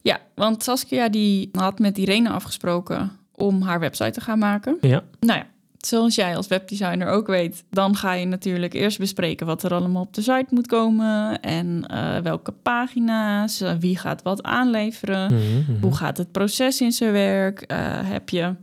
Ja, 0.02 0.20
want 0.34 0.62
Saskia 0.62 1.08
die 1.08 1.48
had 1.52 1.78
met 1.78 1.98
Irene 1.98 2.30
afgesproken 2.30 3.18
om 3.32 3.62
haar 3.62 3.80
website 3.80 4.10
te 4.10 4.20
gaan 4.20 4.38
maken. 4.38 4.78
Ja, 4.80 5.02
Nou 5.20 5.38
ja, 5.38 5.46
zoals 5.86 6.14
jij 6.14 6.36
als 6.36 6.46
webdesigner 6.46 7.08
ook 7.08 7.26
weet, 7.26 7.64
dan 7.70 7.96
ga 7.96 8.12
je 8.12 8.26
natuurlijk 8.26 8.74
eerst 8.74 8.98
bespreken 8.98 9.46
wat 9.46 9.62
er 9.62 9.74
allemaal 9.74 10.02
op 10.02 10.14
de 10.14 10.22
site 10.22 10.46
moet 10.48 10.66
komen 10.66 11.40
en 11.40 11.86
eh, 11.86 12.18
welke 12.18 12.52
pagina's, 12.52 13.60
eh, 13.60 13.72
wie 13.80 13.98
gaat 13.98 14.22
wat 14.22 14.42
aanleveren. 14.42 15.34
Mhm, 15.34 15.72
mhm. 15.72 15.80
Hoe 15.80 15.96
gaat 15.96 16.16
het 16.16 16.32
proces 16.32 16.80
in 16.80 16.92
zijn 16.92 17.12
werk? 17.12 17.60
Eh, 17.60 17.78
heb 18.02 18.28
je 18.28 18.54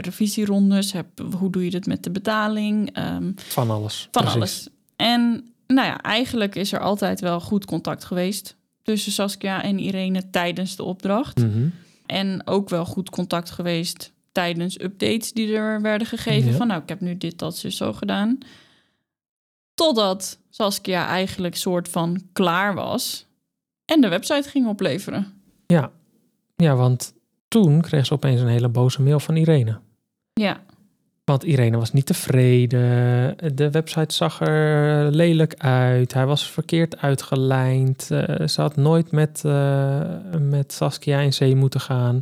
revisierondes? 0.00 0.92
Heb, 0.92 1.06
hoe 1.38 1.50
doe 1.50 1.64
je 1.64 1.76
het 1.76 1.86
met 1.86 2.04
de 2.04 2.10
betaling? 2.10 2.90
Ehm, 2.92 3.32
van 3.34 3.70
alles. 3.70 4.08
van 4.10 4.22
precies. 4.22 4.36
alles. 4.40 4.68
En 4.96 5.52
nou 5.66 5.86
ja, 5.86 6.00
eigenlijk 6.00 6.54
is 6.54 6.72
er 6.72 6.80
altijd 6.80 7.20
wel 7.20 7.40
goed 7.40 7.64
contact 7.64 8.04
geweest 8.04 8.56
tussen 8.82 9.12
Saskia 9.12 9.62
en 9.62 9.78
Irene 9.78 10.30
tijdens 10.30 10.76
de 10.76 10.82
opdracht. 10.82 11.38
Mhm. 11.38 11.68
En 12.06 12.46
ook 12.46 12.68
wel 12.68 12.84
goed 12.84 13.10
contact 13.10 13.50
geweest 13.50 14.12
tijdens 14.32 14.80
updates 14.80 15.32
die 15.32 15.56
er 15.56 15.80
werden 15.80 16.06
gegeven. 16.06 16.50
Ja. 16.50 16.56
Van 16.56 16.66
nou, 16.66 16.82
ik 16.82 16.88
heb 16.88 17.00
nu 17.00 17.16
dit, 17.16 17.38
dat, 17.38 17.56
zo, 17.56 17.68
zo 17.68 17.92
gedaan. 17.92 18.38
Totdat 19.74 20.38
Saskia 20.50 21.06
eigenlijk 21.06 21.56
soort 21.56 21.88
van 21.88 22.22
klaar 22.32 22.74
was 22.74 23.26
en 23.84 24.00
de 24.00 24.08
website 24.08 24.48
ging 24.48 24.66
opleveren. 24.66 25.42
Ja. 25.66 25.90
ja, 26.56 26.74
want 26.74 27.14
toen 27.48 27.80
kreeg 27.80 28.06
ze 28.06 28.14
opeens 28.14 28.40
een 28.40 28.48
hele 28.48 28.68
boze 28.68 29.02
mail 29.02 29.20
van 29.20 29.36
Irene. 29.36 29.80
Ja, 30.32 30.62
Want 31.30 31.44
Irene 31.44 31.76
was 31.76 31.92
niet 31.92 32.06
tevreden. 32.06 33.36
De 33.56 33.70
website 33.70 34.14
zag 34.14 34.40
er 34.40 35.10
lelijk 35.10 35.54
uit. 35.58 36.14
Hij 36.14 36.26
was 36.26 36.50
verkeerd 36.50 36.96
uitgelijnd. 36.96 38.10
Eh, 38.10 38.46
ze 38.46 38.60
had 38.60 38.76
nooit 38.76 39.10
met, 39.10 39.42
eh, 39.44 40.00
met 40.40 40.72
Saskia 40.72 41.18
in 41.18 41.32
zee 41.32 41.56
moeten 41.56 41.80
gaan. 41.80 42.20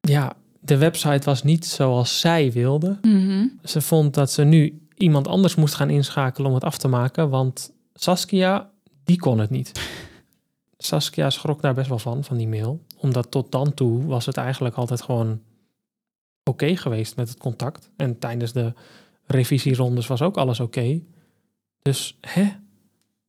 Ja, 0.00 0.32
de 0.60 0.76
website 0.76 1.24
was 1.24 1.42
niet 1.42 1.66
zoals 1.66 2.20
zij 2.20 2.52
wilde. 2.52 2.98
Mhm. 3.02 3.46
Ze 3.64 3.80
vond 3.80 4.14
dat 4.14 4.30
ze 4.30 4.44
nu 4.44 4.86
iemand 4.96 5.28
anders 5.28 5.54
moest 5.54 5.74
gaan 5.74 5.90
inschakelen 5.90 6.48
om 6.48 6.54
het 6.54 6.64
af 6.64 6.78
te 6.78 6.88
maken. 6.88 7.28
Want 7.28 7.72
Saskia, 7.94 8.70
die 9.04 9.18
kon 9.18 9.38
het 9.38 9.50
niet. 9.50 9.72
Saskia 10.78 11.30
schrok 11.30 11.62
daar 11.62 11.74
best 11.74 11.88
wel 11.88 11.98
van, 11.98 12.24
van 12.24 12.36
die 12.36 12.48
mail. 12.48 12.84
Omdat 12.96 13.30
tot 13.30 13.52
dan 13.52 13.74
toe 13.74 14.06
was 14.06 14.26
het 14.26 14.36
eigenlijk 14.36 14.74
altijd 14.74 15.02
gewoon 15.02 15.40
oké 16.44 16.76
geweest 16.76 17.16
met 17.16 17.28
het 17.28 17.38
contact. 17.38 17.90
En 17.96 18.18
tijdens 18.18 18.52
de 18.52 18.72
revisierondes 19.26 20.06
was 20.06 20.22
ook 20.22 20.36
alles 20.36 20.60
oké. 20.60 21.00
Dus, 21.82 22.18
hè? 22.20 22.48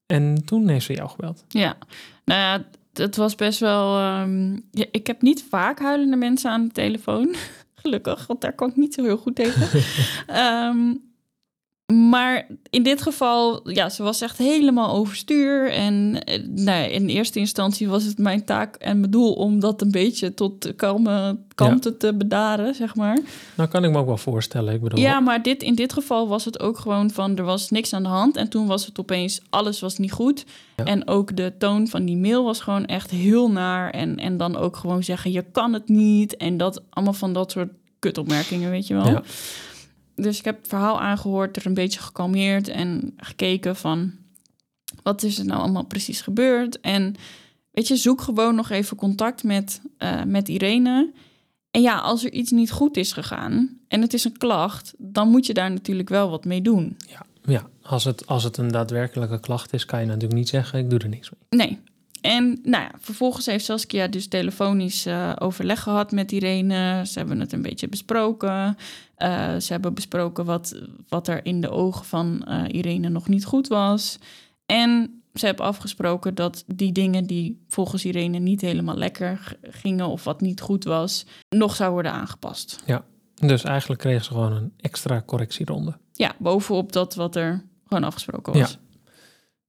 En 0.05 0.45
toen 0.45 0.67
heeft 0.67 0.85
ze 0.85 0.93
jou 0.93 1.09
gebeld. 1.09 1.45
Ja, 1.47 1.77
nou 2.25 2.39
ja, 2.39 2.65
het 2.93 3.15
was 3.15 3.35
best 3.35 3.59
wel. 3.59 3.97
ehm, 3.97 4.51
ja, 4.71 4.85
ik 4.91 5.07
heb 5.07 5.21
niet 5.21 5.43
vaak 5.49 5.79
huilende 5.79 6.15
mensen 6.15 6.51
aan 6.51 6.63
de 6.63 6.71
telefoon. 6.73 7.35
Gelukkig, 7.81 8.27
want 8.27 8.41
daar 8.41 8.53
kan 8.55 8.69
ik 8.69 8.75
niet 8.75 8.93
zo 8.93 9.03
heel 9.03 9.17
goed 9.17 9.35
tegen. 9.35 9.81
Ehm, 10.27 10.93
maar 11.91 12.47
in 12.69 12.83
dit 12.83 13.01
geval, 13.01 13.69
ja, 13.69 13.89
ze 13.89 14.03
was 14.03 14.21
echt 14.21 14.37
helemaal 14.37 14.93
overstuur. 14.93 15.71
En 15.71 16.23
eh, 16.23 16.43
nou, 16.47 16.91
in 16.91 17.07
eerste 17.07 17.39
instantie 17.39 17.89
was 17.89 18.03
het 18.03 18.17
mijn 18.17 18.45
taak 18.45 18.75
en 18.75 18.99
mijn 18.99 19.11
doel 19.11 19.33
om 19.33 19.59
dat 19.59 19.81
een 19.81 19.91
beetje 19.91 20.33
tot 20.33 20.75
kalme 20.75 21.37
kalmte 21.55 21.97
te 21.97 22.13
bedaren, 22.13 22.75
zeg 22.75 22.95
maar. 22.95 23.19
Nou 23.55 23.69
kan 23.69 23.83
ik 23.83 23.91
me 23.91 23.97
ook 23.97 24.05
wel 24.05 24.17
voorstellen. 24.17 24.73
Ik 24.73 24.81
bedoel, 24.81 24.99
Ja, 24.99 25.19
maar 25.19 25.43
dit, 25.43 25.63
in 25.63 25.75
dit 25.75 25.93
geval 25.93 26.27
was 26.27 26.45
het 26.45 26.59
ook 26.59 26.77
gewoon 26.77 27.09
van 27.09 27.37
er 27.37 27.43
was 27.43 27.69
niks 27.69 27.93
aan 27.93 28.03
de 28.03 28.09
hand. 28.09 28.35
En 28.35 28.49
toen 28.49 28.67
was 28.67 28.85
het 28.85 28.99
opeens, 28.99 29.41
alles 29.49 29.79
was 29.79 29.97
niet 29.97 30.11
goed. 30.11 30.45
Ja. 30.75 30.83
En 30.83 31.07
ook 31.07 31.35
de 31.35 31.53
toon 31.57 31.87
van 31.87 32.05
die 32.05 32.17
mail 32.17 32.43
was 32.43 32.59
gewoon 32.59 32.85
echt 32.85 33.11
heel 33.11 33.51
naar. 33.51 33.89
En, 33.89 34.17
en 34.17 34.37
dan 34.37 34.55
ook 34.55 34.75
gewoon 34.75 35.03
zeggen, 35.03 35.31
je 35.31 35.45
kan 35.51 35.73
het 35.73 35.89
niet. 35.89 36.37
En 36.37 36.57
dat 36.57 36.81
allemaal 36.89 37.13
van 37.13 37.33
dat 37.33 37.51
soort 37.51 37.69
kutopmerkingen, 37.99 38.69
weet 38.69 38.87
je 38.87 38.93
wel. 38.93 39.07
Ja. 39.07 39.23
Dus 40.21 40.39
ik 40.39 40.45
heb 40.45 40.57
het 40.57 40.67
verhaal 40.67 41.01
aangehoord, 41.01 41.55
er 41.55 41.65
een 41.65 41.73
beetje 41.73 41.99
gekalmeerd 41.99 42.67
en 42.67 43.13
gekeken 43.17 43.75
van... 43.75 44.11
wat 45.03 45.23
is 45.23 45.39
er 45.39 45.45
nou 45.45 45.61
allemaal 45.61 45.85
precies 45.85 46.21
gebeurd? 46.21 46.79
En 46.79 47.15
weet 47.71 47.87
je, 47.87 47.95
zoek 47.95 48.21
gewoon 48.21 48.55
nog 48.55 48.69
even 48.69 48.97
contact 48.97 49.43
met, 49.43 49.81
eh, 49.97 50.23
met 50.23 50.47
Irene... 50.47 51.11
En 51.71 51.81
ja, 51.81 51.97
als 51.97 52.23
er 52.23 52.31
iets 52.31 52.51
niet 52.51 52.71
goed 52.71 52.97
is 52.97 53.13
gegaan 53.13 53.79
en 53.87 54.01
het 54.01 54.13
is 54.13 54.23
een 54.23 54.37
klacht, 54.37 54.93
dan 54.97 55.29
moet 55.29 55.45
je 55.45 55.53
daar 55.53 55.71
natuurlijk 55.71 56.09
wel 56.09 56.29
wat 56.29 56.45
mee 56.45 56.61
doen. 56.61 56.97
ja 57.43 57.69
als, 57.81 58.03
het, 58.03 58.27
als 58.27 58.43
het 58.43 58.57
een 58.57 58.71
daadwerkelijke 58.71 59.39
klacht 59.39 59.73
is, 59.73 59.85
kan 59.85 59.99
je 59.99 60.05
natuurlijk 60.05 60.33
niet 60.33 60.49
zeggen, 60.49 60.79
ik 60.79 60.89
doe 60.89 60.99
er 60.99 61.09
niks 61.09 61.29
mee. 61.29 61.67
Nee. 61.67 61.79
En 62.21 62.59
nou 62.63 62.83
ja, 62.83 62.91
vervolgens 62.99 63.45
heeft 63.45 63.65
Saskia 63.65 64.07
dus 64.07 64.27
telefonisch 64.27 65.05
eh, 65.05 65.31
overleg 65.39 65.83
gehad 65.83 66.11
met 66.11 66.31
Irene. 66.31 67.01
Ze 67.05 67.19
hebben 67.19 67.39
het 67.39 67.53
een 67.53 67.61
beetje 67.61 67.89
besproken. 67.89 68.77
Eh, 69.15 69.55
ze 69.57 69.71
hebben 69.71 69.93
besproken 69.93 70.45
wat, 70.45 70.81
wat 71.07 71.27
er 71.27 71.45
in 71.45 71.61
de 71.61 71.69
ogen 71.69 72.05
van 72.05 72.43
eh, 72.43 72.63
Irene 72.67 73.09
nog 73.09 73.27
niet 73.27 73.45
goed 73.45 73.67
was. 73.67 74.17
En 74.65 75.21
ze 75.33 75.45
hebben 75.45 75.65
afgesproken 75.65 76.35
dat 76.35 76.63
die 76.67 76.91
dingen 76.91 77.25
die 77.25 77.63
volgens 77.67 78.05
Irene 78.05 78.39
niet 78.39 78.61
helemaal 78.61 78.97
lekker 78.97 79.57
gingen 79.61 80.07
of 80.07 80.23
wat 80.23 80.41
niet 80.41 80.61
goed 80.61 80.83
was, 80.83 81.25
nog 81.49 81.75
zou 81.75 81.91
worden 81.91 82.11
aangepast. 82.11 82.83
Dus 83.35 83.63
eigenlijk 83.63 84.01
kregen 84.01 84.23
ze 84.23 84.31
gewoon 84.31 84.51
een 84.51 84.73
extra 84.77 85.23
correctieronde. 85.25 85.97
Ja, 86.13 86.35
bovenop 86.37 86.91
dat 86.91 87.15
wat 87.15 87.35
er 87.35 87.65
gewoon 87.87 88.03
afgesproken 88.03 88.53
was. 88.53 88.71
Ja. 88.71 88.77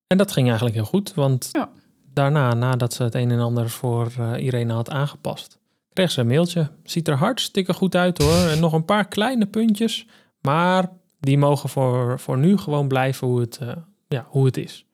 En 0.06 0.18
dat 0.18 0.32
ging 0.32 0.46
eigenlijk 0.46 0.76
heel 0.76 0.84
goed, 0.84 1.14
want 1.14 1.48
Ja. 1.52 1.70
Daarna, 2.14 2.54
nadat 2.54 2.92
ze 2.92 3.02
het 3.02 3.14
een 3.14 3.30
en 3.30 3.40
ander 3.40 3.70
voor 3.70 4.12
eh, 4.18 4.44
Irene 4.44 4.72
had 4.72 4.90
aangepast, 4.90 5.58
kreeg 5.92 6.10
ze 6.10 6.20
een 6.20 6.26
mailtje. 6.26 6.70
Ziet 6.84 7.08
er 7.08 7.16
hartstikke 7.16 7.74
goed 7.74 7.94
uit 7.96 8.18
hoor. 8.22 8.48
En 8.48 8.60
nog 8.60 8.72
een 8.72 8.84
paar 8.84 9.08
kleine 9.08 9.46
puntjes, 9.46 10.06
maar 10.40 10.90
die 11.20 11.38
mogen 11.38 11.68
voor, 11.68 12.20
voor 12.20 12.38
nu 12.38 12.56
gewoon 12.56 12.88
blijven 12.88 13.26
hoe 13.26 13.40
het, 13.40 13.58
eh, 13.58 13.68
ja, 14.08 14.26
hoe 14.28 14.44
het 14.46 14.56
is. 14.56 14.86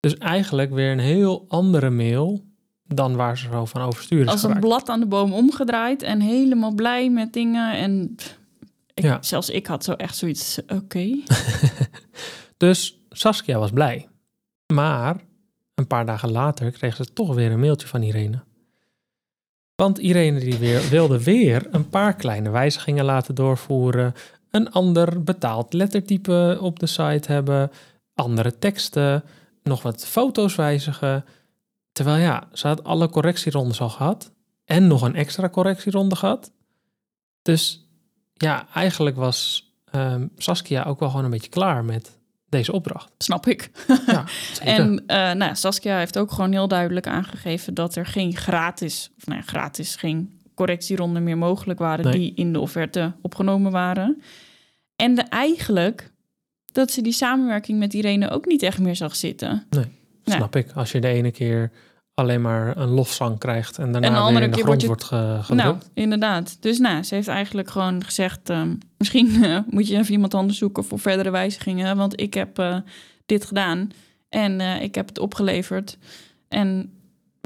Dus 0.00 0.16
eigenlijk 0.18 0.70
weer 0.72 0.92
een 0.92 0.98
heel 0.98 1.44
andere 1.48 1.90
mail 1.90 2.44
dan 2.86 3.16
waar 3.16 3.38
ze 3.38 3.48
zo 3.52 3.64
van 3.64 3.82
overstuur 3.82 4.20
is 4.20 4.26
Als 4.26 4.42
een 4.42 4.60
blad 4.60 4.88
aan 4.88 5.00
de 5.00 5.06
boom 5.06 5.32
omgedraaid 5.32 6.02
en 6.02 6.20
helemaal 6.20 6.74
blij 6.74 7.10
met 7.10 7.32
dingen. 7.32 7.76
En 7.76 8.12
pff, 8.16 8.38
ik, 8.94 9.04
Ja. 9.04 9.18
zelfs 9.20 9.50
ik 9.50 9.66
had 9.66 9.84
zo 9.84 9.92
echt 9.92 10.16
zoiets, 10.16 10.58
oké. 10.66 11.08
Dus 12.56 12.98
Saskia 13.10 13.58
was 13.58 13.70
blij. 13.70 14.08
Maar 14.74 15.16
een 15.78 15.86
paar 15.86 16.06
dagen 16.06 16.30
later 16.30 16.70
kreeg 16.70 16.96
ze 16.96 17.12
toch 17.12 17.34
weer 17.34 17.52
een 17.52 17.60
mailtje 17.60 17.86
van 17.86 18.02
Irene. 18.02 18.40
Want 19.74 19.98
Irene 19.98 20.40
die 20.40 20.56
weer, 20.56 20.88
wilde 20.88 21.22
weer 21.22 21.66
een 21.70 21.88
paar 21.88 22.14
kleine 22.14 22.50
wijzigingen 22.50 23.04
laten 23.04 23.34
doorvoeren. 23.34 24.14
Een 24.50 24.70
ander 24.70 25.22
betaald 25.22 25.72
lettertype 25.72 26.58
op 26.60 26.78
de 26.78 26.86
site 26.86 27.32
hebben. 27.32 27.70
Andere 28.14 28.58
teksten. 28.58 29.24
Nog 29.62 29.82
wat 29.82 30.06
foto's 30.06 30.54
wijzigen. 30.54 31.24
Terwijl 31.92 32.18
ja, 32.22 32.48
ze 32.52 32.66
had 32.66 32.84
alle 32.84 33.08
correctierondes 33.08 33.80
al 33.80 33.90
gehad. 33.90 34.32
En 34.64 34.86
nog 34.86 35.02
een 35.02 35.14
extra 35.14 35.48
correctieronde 35.48 36.16
gehad. 36.16 36.52
Dus 37.42 37.88
ja, 38.34 38.68
eigenlijk 38.74 39.16
was 39.16 39.70
ehm, 39.90 40.26
Saskia 40.36 40.84
ook 40.84 41.00
wel 41.00 41.08
gewoon 41.08 41.24
een 41.24 41.30
beetje 41.30 41.50
klaar 41.50 41.84
met 41.84 42.17
deze 42.48 42.72
opdracht. 42.72 43.10
Snap 43.18 43.46
ik. 43.46 43.70
Ja. 44.06 44.24
En 44.64 45.02
eh, 45.06 45.32
nou, 45.32 45.54
Saskia 45.56 45.98
heeft 45.98 46.18
ook 46.18 46.30
gewoon 46.32 46.52
heel 46.52 46.68
duidelijk 46.68 47.06
aangegeven 47.06 47.74
dat 47.74 47.96
er 47.96 48.06
geen 48.06 48.36
gratis, 48.36 49.10
of 49.18 49.26
nou 49.26 49.38
ja, 49.38 49.44
gratis, 49.46 49.96
geen 49.96 50.40
correctieronden 50.54 51.22
meer 51.22 51.38
mogelijk 51.38 51.78
waren 51.78 52.04
Nee. 52.04 52.14
die 52.18 52.32
in 52.34 52.52
de 52.52 52.60
offerte 52.60 53.12
opgenomen 53.22 53.72
waren. 53.72 54.22
En 54.96 55.14
de, 55.14 55.22
eigenlijk 55.22 56.12
dat 56.72 56.90
ze 56.90 57.02
die 57.02 57.12
samenwerking 57.12 57.78
met 57.78 57.94
Irene 57.94 58.30
ook 58.30 58.46
niet 58.46 58.62
echt 58.62 58.78
meer 58.78 58.96
zag 58.96 59.16
zitten. 59.16 59.66
nee. 59.70 59.96
Snap 60.24 60.56
ik. 60.56 60.72
Als 60.72 60.92
je 60.92 61.00
de 61.00 61.08
ene 61.08 61.30
keer 61.30 61.70
alleen 62.18 62.40
maar 62.40 62.76
een 62.76 62.88
lofzang 62.88 63.38
krijgt 63.38 63.78
en 63.78 63.92
daarna 63.92 64.06
En 64.06 64.12
de 64.26 64.32
weer 64.32 64.42
in 64.42 64.50
de 64.50 64.56
keer 64.56 64.64
grond 64.64 64.84
word 64.84 64.86
wordt 64.86 65.04
ge- 65.04 65.38
gedrukt. 65.42 65.62
Nou, 65.64 65.76
inderdaad. 65.94 66.56
Dus 66.60 66.78
nou, 66.78 67.02
ze 67.02 67.14
heeft 67.14 67.28
eigenlijk 67.28 67.70
gewoon 67.70 68.04
gezegd... 68.04 68.50
ehm, 68.50 68.74
misschien 68.96 69.44
eh, 69.44 69.58
moet 69.70 69.88
je 69.88 69.96
even 69.96 70.12
iemand 70.12 70.34
anders 70.34 70.58
zoeken 70.58 70.84
voor 70.84 70.98
verdere 70.98 71.30
wijzigingen. 71.30 71.96
Want 71.96 72.20
ik 72.20 72.34
heb 72.34 72.58
eh, 72.58 72.76
dit 73.26 73.44
gedaan 73.44 73.90
en 74.28 74.60
eh, 74.60 74.82
ik 74.82 74.94
heb 74.94 75.08
het 75.08 75.18
opgeleverd. 75.18 75.98
En 76.48 76.92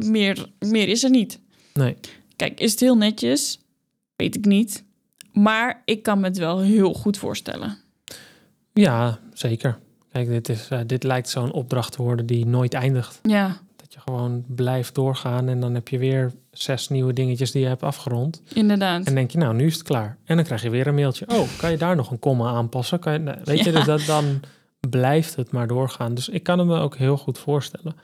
meer, 0.05 0.47
meer 0.59 0.89
is 0.89 1.05
er 1.05 1.11
niet. 1.11 1.41
Nee. 1.75 1.97
Kijk, 2.37 2.61
is 2.61 2.71
het 2.71 2.81
heel 2.81 2.97
netjes? 2.97 3.59
Weet 4.17 4.37
ik 4.37 4.45
niet. 4.45 4.85
Maar 5.33 5.83
ik 5.85 6.03
kan 6.03 6.21
me 6.21 6.27
het 6.27 6.39
wel 6.39 6.61
heel 6.61 6.95
goed 6.95 7.17
voorstellen. 7.19 7.79
Ja, 8.73 9.19
zeker. 9.33 9.79
Kijk, 10.13 10.29
dit, 10.29 10.49
is, 10.49 10.69
dit 10.87 11.03
lijkt 11.05 11.29
zo'n 11.29 11.53
opdracht 11.53 11.93
te 11.93 12.03
worden 12.03 12.27
die 12.27 12.47
nooit 12.47 12.75
eindigt. 12.75 13.19
Ja, 13.23 13.61
Dat 13.93 14.05
je 14.05 14.11
gewoon 14.11 14.45
blijft 14.49 14.95
doorgaan 14.95 15.49
en 15.49 15.61
dan 15.61 15.75
heb 15.75 15.89
je 15.89 15.99
weer 15.99 16.33
zes 16.51 16.89
nieuwe 16.89 17.13
dingetjes 17.13 17.51
die 17.51 17.63
je 17.63 17.69
hebt 17.69 17.83
afgerond. 17.83 18.43
inderdaad. 18.53 19.07
En 19.07 19.15
denk 19.15 19.31
je, 19.31 19.39
nou, 19.39 19.55
nu 19.55 19.67
is 19.67 19.75
het 19.75 19.83
klaar. 19.83 20.19
En 20.25 20.37
dan 20.37 20.45
krijg 20.45 20.63
je 20.63 20.71
weer 20.71 20.87
een 20.87 20.95
mailtje. 20.95 21.27
Oh, 21.29 21.49
kan 21.59 21.71
je 21.71 21.77
daar 21.77 21.97
nog 21.97 22.11
een 22.11 22.19
komma 22.19 22.51
aanpassen? 22.51 22.99
Kan 22.99 23.13
je, 23.13 23.19
nee, 23.19 23.35
weet 23.45 23.65
je, 23.65 23.73
dus 23.73 23.85
dat, 23.85 24.05
dan 24.07 24.41
blijft 24.89 25.37
het 25.37 25.51
maar 25.51 25.67
doorgaan. 25.67 26.15
Dus 26.15 26.29
ik 26.29 26.43
kan 26.43 26.59
het 26.59 26.69
me 26.69 26.79
ook 26.79 26.97
heel 26.97 27.17
goed 27.17 27.39
voorstellen. 27.39 27.97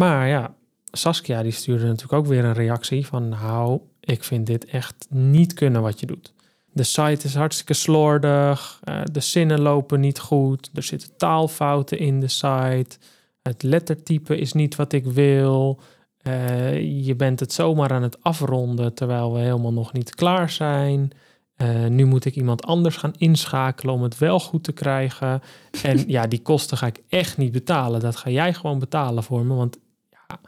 Maar 0.00 0.28
ja, 0.28 0.54
Saskia 0.92 1.42
die 1.42 1.52
stuurde 1.52 1.84
natuurlijk 1.86 2.12
ook 2.12 2.26
weer 2.26 2.44
een 2.44 2.52
reactie 2.52 3.06
van... 3.06 3.28
nou, 3.28 3.80
ik 4.00 4.24
vind 4.24 4.46
dit 4.46 4.64
echt 4.64 5.06
niet 5.08 5.54
kunnen 5.54 5.82
wat 5.82 6.00
je 6.00 6.06
doet. 6.06 6.32
De 6.72 6.82
site 6.82 7.26
is 7.26 7.34
hartstikke 7.34 7.74
slordig. 7.74 8.80
eh, 8.84 9.00
de 9.12 9.20
zinnen 9.20 9.60
lopen 9.60 10.00
niet 10.00 10.18
goed. 10.18 10.70
Er 10.74 10.82
zitten 10.82 11.16
taalfouten 11.16 11.98
in 11.98 12.20
de 12.20 12.28
site. 12.28 12.98
Het 13.42 13.62
lettertype 13.62 14.38
is 14.38 14.52
niet 14.52 14.76
wat 14.76 14.92
ik 14.92 15.04
wil. 15.04 15.80
Eh, 16.16 17.04
je 17.06 17.16
bent 17.16 17.40
het 17.40 17.52
zomaar 17.52 17.92
aan 17.92 18.02
het 18.02 18.22
afronden 18.22 18.94
terwijl 18.94 19.32
we 19.32 19.38
helemaal 19.38 19.72
nog 19.72 19.92
niet 19.92 20.14
klaar 20.14 20.50
zijn. 20.50 21.10
Eh, 21.54 21.86
nu 21.86 22.04
moet 22.04 22.24
ik 22.24 22.36
iemand 22.36 22.64
anders 22.64 22.96
gaan 22.96 23.14
inschakelen 23.16 23.94
om 23.94 24.02
het 24.02 24.18
wel 24.18 24.40
goed 24.40 24.64
te 24.64 24.72
krijgen. 24.72 25.42
En 25.82 26.04
ja, 26.16 26.26
die 26.26 26.42
kosten 26.42 26.76
ga 26.76 26.86
ik 26.86 27.02
echt 27.08 27.36
niet 27.36 27.52
betalen. 27.52 28.00
Dat 28.00 28.16
ga 28.16 28.30
jij 28.30 28.54
gewoon 28.54 28.78
betalen 28.78 29.22
voor 29.22 29.44
me. 29.44 29.54
Want 29.54 29.78
ja, 30.10 30.40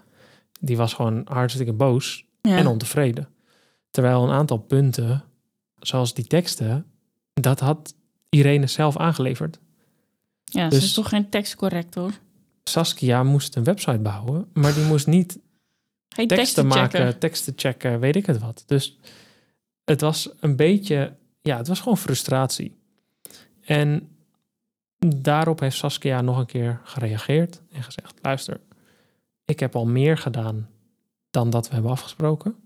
die 0.61 0.77
was 0.77 0.95
gewoon 0.95 1.23
hartstikke 1.25 1.73
boos 1.73 2.25
ja. 2.41 2.57
en 2.57 2.67
ontevreden. 2.67 3.29
Terwijl 3.91 4.23
een 4.23 4.35
aantal 4.35 4.59
punten, 4.59 5.25
zoals 5.79 6.15
die 6.15 6.27
teksten, 6.27 6.87
dat 7.33 7.61
had 7.61 7.95
Irene 8.29 8.67
zelf 8.67 8.97
aangeleverd. 8.97 9.59
ja, 10.45 10.69
dus- 10.69 10.79
ze 10.79 10.85
is 10.85 10.93
toch 10.93 11.09
geen 11.09 11.29
tekstcorrector? 11.29 12.13
Saskia 12.65 13.23
moest 13.23 13.57
een 13.57 13.65
website 13.65 13.99
bouwen, 13.99 14.49
maar 14.53 14.75
die 14.75 14.85
moest 14.85 15.07
niet 15.07 15.39
teksten 16.09 16.37
teksten 16.37 16.67
maken, 16.67 17.19
teksten 17.19 17.53
checken, 17.57 18.01
weet 18.01 18.17
ik 18.17 18.27
het 18.27 18.39
wat. 18.39 18.65
Dus 18.67 18.99
het 19.85 20.01
was 20.01 20.31
een 20.41 20.57
beetje 20.57 21.17
ja, 21.45 21.57
het 21.57 21.69
was 21.69 21.79
gewoon 21.79 21.99
frustratie. 21.99 22.77
En 23.61 24.17
daarop 24.99 25.61
heeft 25.61 25.77
Saskia 25.77 26.21
nog 26.21 26.39
een 26.39 26.47
keer 26.47 26.81
gereageerd 26.85 27.63
en 27.73 27.83
gezegd: 27.83 28.19
luister, 28.23 28.61
ik 29.45 29.61
heb 29.61 29.77
al 29.77 29.87
meer 29.87 30.19
gedaan 30.19 30.69
dan 31.31 31.51
dat 31.51 31.69
we 31.69 31.75
hebben 31.75 31.93
afgesproken. 31.93 32.57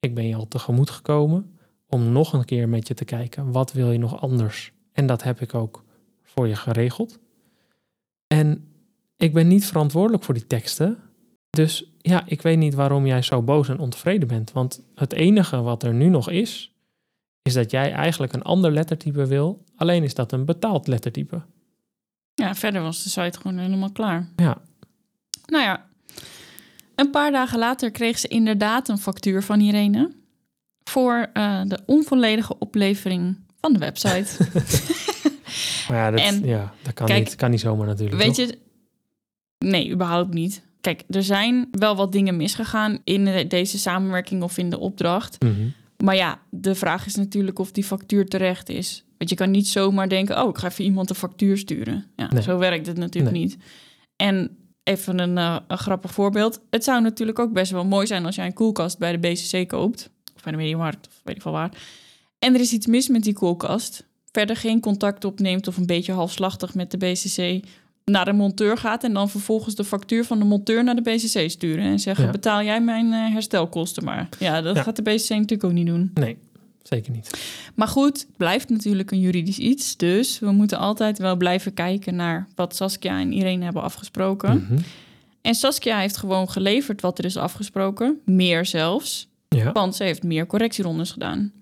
Ik 0.00 0.14
ben 0.14 0.26
je 0.26 0.36
al 0.36 0.48
tegemoet 0.48 0.90
gekomen 0.90 1.58
om 1.86 2.12
nog 2.12 2.32
een 2.32 2.44
keer 2.44 2.68
met 2.68 2.88
je 2.88 2.94
te 2.94 3.04
kijken. 3.04 3.52
Wat 3.52 3.72
wil 3.72 3.92
je 3.92 3.98
nog 3.98 4.20
anders? 4.20 4.72
En 4.92 5.06
dat 5.06 5.22
heb 5.22 5.40
ik 5.40 5.54
ook 5.54 5.84
voor 6.22 6.48
je 6.48 6.56
geregeld. 6.56 7.18
En 8.26 8.71
ik 9.22 9.32
ben 9.32 9.48
niet 9.48 9.66
verantwoordelijk 9.66 10.24
voor 10.24 10.34
die 10.34 10.46
teksten. 10.46 10.98
Dus 11.50 11.92
ja, 11.98 12.22
ik 12.26 12.42
weet 12.42 12.58
niet 12.58 12.74
waarom 12.74 13.06
jij 13.06 13.22
zo 13.22 13.42
boos 13.42 13.68
en 13.68 13.78
ontevreden 13.78 14.28
bent. 14.28 14.52
Want 14.52 14.82
het 14.94 15.12
enige 15.12 15.60
wat 15.60 15.82
er 15.82 15.94
nu 15.94 16.08
nog 16.08 16.30
is, 16.30 16.72
is 17.42 17.52
dat 17.52 17.70
jij 17.70 17.92
eigenlijk 17.92 18.32
een 18.32 18.42
ander 18.42 18.72
lettertype 18.72 19.26
wil. 19.26 19.64
Alleen 19.76 20.02
is 20.02 20.14
dat 20.14 20.32
een 20.32 20.44
betaald 20.44 20.86
lettertype. 20.86 21.42
Ja, 22.34 22.54
verder 22.54 22.82
was 22.82 23.02
de 23.02 23.08
site 23.08 23.40
gewoon 23.40 23.58
helemaal 23.58 23.92
klaar. 23.92 24.28
Ja. 24.36 24.60
Nou 25.46 25.64
ja, 25.64 25.86
een 26.94 27.10
paar 27.10 27.32
dagen 27.32 27.58
later 27.58 27.90
kreeg 27.90 28.18
ze 28.18 28.28
inderdaad 28.28 28.88
een 28.88 28.98
factuur 28.98 29.42
van 29.42 29.60
Irene 29.60 30.12
voor 30.84 31.30
uh, 31.34 31.62
de 31.64 31.82
onvolledige 31.86 32.58
oplevering 32.58 33.36
van 33.60 33.72
de 33.72 33.78
website. 33.78 34.36
maar 35.88 35.98
ja, 35.98 36.10
dat, 36.10 36.20
En, 36.20 36.44
ja, 36.44 36.74
dat 36.82 36.94
kan, 36.94 37.06
kijk, 37.06 37.24
niet, 37.24 37.34
kan 37.34 37.50
niet 37.50 37.60
zomaar 37.60 37.86
natuurlijk. 37.86 38.22
Weet 38.22 38.34
toch? 38.34 38.46
je, 38.46 38.70
nee, 39.64 39.90
überhaupt 39.90 40.34
niet. 40.34 40.62
Kijk, 40.80 41.02
er 41.10 41.22
zijn 41.22 41.68
wel 41.70 41.96
wat 41.96 42.12
dingen 42.12 42.36
misgegaan 42.36 42.98
in 43.04 43.24
de- 43.24 43.46
deze 43.46 43.78
samenwerking 43.78 44.42
of 44.42 44.58
in 44.58 44.70
de 44.70 44.78
opdracht. 44.78 45.42
Mhm. 45.42 45.52
Maar 46.04 46.16
ja, 46.16 46.40
de 46.50 46.74
vraag 46.74 47.06
is 47.06 47.14
natuurlijk 47.14 47.58
of 47.58 47.72
die 47.72 47.84
factuur 47.84 48.26
terecht 48.28 48.68
is. 48.68 49.04
Want 49.18 49.30
je 49.30 49.36
kan 49.36 49.50
niet 49.50 49.68
zomaar 49.68 50.08
denken, 50.08 50.42
oh, 50.42 50.48
ik 50.48 50.58
ga 50.58 50.68
even 50.68 50.84
iemand 50.84 51.10
een 51.10 51.16
factuur 51.16 51.58
sturen. 51.58 52.06
Ja, 52.16 52.28
Nee. 52.32 52.42
zo 52.42 52.58
werkt 52.58 52.86
het 52.86 52.96
natuurlijk 52.96 53.34
Nee. 53.34 53.42
niet. 53.42 53.56
En 54.16 54.56
even 54.82 55.18
een, 55.18 55.38
eh, 55.38 55.56
een 55.68 55.78
grappig 55.78 56.12
voorbeeld. 56.12 56.60
Het 56.70 56.84
zou 56.84 57.02
natuurlijk 57.02 57.38
ook 57.38 57.52
best 57.52 57.72
wel 57.72 57.84
mooi 57.84 58.06
zijn 58.06 58.26
als 58.26 58.34
jij 58.34 58.46
een 58.46 58.52
koelkast 58.52 58.98
bij 58.98 59.12
de 59.12 59.18
BCC 59.18 59.68
koopt. 59.68 60.10
Of 60.36 60.42
bij 60.42 60.52
de 60.52 60.58
Mediamarkt, 60.58 61.06
of 61.06 61.20
weet 61.24 61.36
ik 61.36 61.42
veel 61.42 61.52
waar. 61.52 61.70
En 62.38 62.54
er 62.54 62.60
is 62.60 62.72
iets 62.72 62.86
mis 62.86 63.08
met 63.08 63.22
die 63.22 63.32
koelkast. 63.34 64.06
Verder 64.32 64.56
geen 64.56 64.80
contact 64.80 65.24
opneemt 65.24 65.68
of 65.68 65.76
een 65.76 65.86
beetje 65.86 66.12
halfslachtig 66.12 66.74
met 66.74 66.90
de 66.90 66.96
BCC 66.96 67.64
naar 68.04 68.24
de 68.24 68.32
monteur 68.32 68.76
gaat 68.78 69.04
en 69.04 69.12
dan 69.12 69.30
vervolgens 69.30 69.74
de 69.74 69.84
factuur 69.84 70.24
van 70.24 70.38
de 70.38 70.44
monteur 70.44 70.84
naar 70.84 70.94
de 70.94 71.02
BCC 71.02 71.50
sturen 71.50 71.84
en 71.84 71.98
zeggen: 71.98 72.24
Ja. 72.24 72.30
betaal 72.30 72.62
jij 72.62 72.80
mijn 72.80 73.12
eh, 73.12 73.32
herstelkosten 73.32 74.04
maar. 74.04 74.28
Ja, 74.38 74.60
dat 74.60 74.76
Ja. 74.76 74.82
gaat 74.82 74.96
de 74.96 75.02
BCC 75.02 75.28
natuurlijk 75.28 75.64
ook 75.64 75.72
niet 75.72 75.86
doen. 75.86 76.10
Nee, 76.14 76.36
zeker 76.82 77.12
niet. 77.12 77.30
Maar 77.74 77.88
goed, 77.88 78.18
het 78.26 78.36
blijft 78.36 78.68
natuurlijk 78.68 79.10
een 79.10 79.20
juridisch 79.20 79.58
iets. 79.58 79.96
Dus 79.96 80.38
we 80.38 80.50
moeten 80.50 80.78
altijd 80.78 81.18
wel 81.18 81.36
blijven 81.36 81.74
kijken 81.74 82.14
naar 82.14 82.48
wat 82.54 82.76
Saskia 82.76 83.20
en 83.20 83.32
Irene 83.32 83.64
hebben 83.64 83.82
afgesproken. 83.82 84.66
Mhm. 84.70 84.82
En 85.40 85.54
Saskia 85.54 85.98
heeft 85.98 86.16
gewoon 86.16 86.50
geleverd 86.50 87.00
wat 87.00 87.18
er 87.18 87.24
is 87.24 87.36
afgesproken. 87.36 88.18
Meer 88.24 88.66
zelfs. 88.66 89.28
Ja. 89.48 89.72
Want 89.72 89.96
ze 89.96 90.04
heeft 90.04 90.22
meer 90.22 90.46
correctierondes 90.46 91.10
gedaan. 91.10 91.52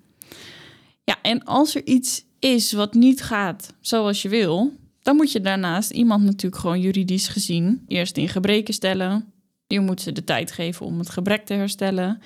Ja, 1.05 1.17
en 1.23 1.45
als 1.45 1.75
er 1.75 1.87
iets 1.87 2.25
is 2.39 2.73
wat 2.73 2.95
niet 2.95 3.23
gaat 3.23 3.75
zoals 3.81 4.23
je 4.23 4.29
wil, 4.29 4.73
dan 5.11 5.19
moet 5.19 5.33
je 5.33 5.41
daarnaast 5.41 5.91
iemand 5.91 6.25
natuurlijk 6.25 6.61
gewoon 6.61 6.81
juridisch 6.81 7.29
gezien 7.29 7.85
eerst 7.87 8.17
in 8.17 8.29
gebreken 8.29 8.75
stellen. 8.75 9.33
Je 9.67 9.81
moet 9.81 10.01
ze 10.01 10.13
de 10.13 10.25
tijd 10.25 10.53
geven 10.53 10.87
om 10.87 10.99
het 10.99 11.11
gebrek 11.11 11.47
te 11.47 11.55
herstellen. 11.55 12.21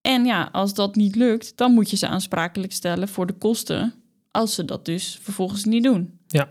En 0.00 0.24
ja, 0.24 0.48
als 0.52 0.74
dat 0.74 0.94
niet 0.94 1.16
lukt, 1.16 1.56
dan 1.56 1.72
moet 1.72 1.90
je 1.90 1.96
ze 1.96 2.06
aansprakelijk 2.06 2.72
stellen 2.72 3.08
voor 3.08 3.26
de 3.26 3.32
kosten. 3.32 3.94
Als 4.30 4.54
ze 4.54 4.64
dat 4.64 4.84
dus 4.84 5.18
vervolgens 5.22 5.64
niet 5.64 5.82
doen. 5.82 6.18
Ja. 6.26 6.48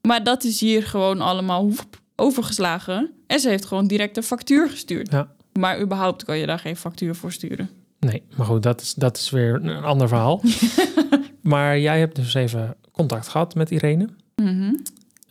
Maar 0.00 0.24
dat 0.24 0.44
is 0.44 0.60
hier 0.60 0.82
gewoon 0.82 1.20
allemaal 1.20 1.70
overgeslagen. 2.16 3.10
En 3.26 3.40
ze 3.40 3.48
heeft 3.48 3.64
gewoon 3.64 3.86
direct 3.86 4.16
een 4.16 4.22
factuur 4.22 4.70
gestuurd. 4.70 5.12
Ja. 5.12 5.34
Maar 5.52 5.80
überhaupt 5.80 6.24
kan 6.24 6.38
je 6.38 6.46
daar 6.46 6.58
geen 6.58 6.76
factuur 6.76 7.14
voor 7.14 7.32
sturen. 7.32 7.70
Nee, 7.98 8.22
maar 8.36 8.46
goed, 8.46 8.62
dat 8.62 8.80
is, 8.80 8.94
dat 8.94 9.16
is 9.16 9.30
weer 9.30 9.54
een 9.54 9.84
ander 9.84 10.08
verhaal. 10.08 10.42
maar 11.42 11.78
jij 11.78 11.98
hebt 11.98 12.16
dus 12.16 12.34
even 12.34 12.76
contact 12.92 13.28
gehad 13.28 13.54
met 13.54 13.70
Irene. 13.70 14.08
Mhm. 14.36 14.72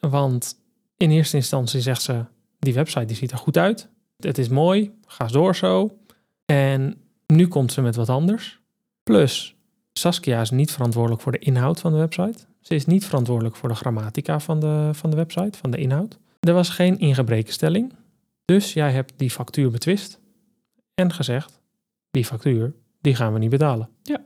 Want 0.10 0.56
in 0.98 1.12
eerste 1.12 1.36
instantie 1.36 1.82
zegt 1.82 2.02
ze, 2.02 2.26
die 2.60 2.74
website 2.74 3.06
die 3.06 3.16
ziet 3.16 3.32
er 3.32 3.38
goed 3.38 3.58
uit. 3.58 3.90
Het 4.18 4.38
is 4.38 4.50
mooi, 4.50 4.92
ga 5.06 5.26
door 5.26 5.56
zo. 5.56 5.98
En 6.46 7.02
nu 7.28 7.48
komt 7.48 7.72
ze 7.72 7.82
met 7.82 7.96
wat 7.96 8.10
anders. 8.10 8.60
Plus, 9.04 9.56
Saskia 9.94 10.42
is 10.42 10.50
niet 10.50 10.72
verantwoordelijk 10.72 11.22
voor 11.22 11.32
de 11.32 11.40
inhoud 11.40 11.80
van 11.80 11.92
de 11.92 11.98
website. 11.98 12.46
Ze 12.62 12.76
is 12.76 12.86
niet 12.86 13.06
verantwoordelijk 13.06 13.56
voor 13.56 13.70
de 13.70 13.76
grammatica 13.76 14.40
van 14.40 14.60
de, 14.60 14.90
van 14.94 15.10
de 15.10 15.16
website, 15.16 15.58
van 15.58 15.72
de 15.72 15.78
inhoud. 15.78 16.20
Er 16.40 16.54
was 16.54 16.70
geen 16.70 17.00
ingebrekenstelling. 17.00 17.94
Dus 18.46 18.74
jij 18.74 18.92
hebt 18.92 19.14
die 19.16 19.30
factuur 19.30 19.72
betwist 19.72 20.20
en 20.94 21.14
gezegd, 21.14 21.62
die 22.12 22.26
factuur, 22.26 22.74
die 23.02 23.16
gaan 23.16 23.34
we 23.34 23.40
niet 23.40 23.50
betalen. 23.50 23.90
Ja. 24.04 24.24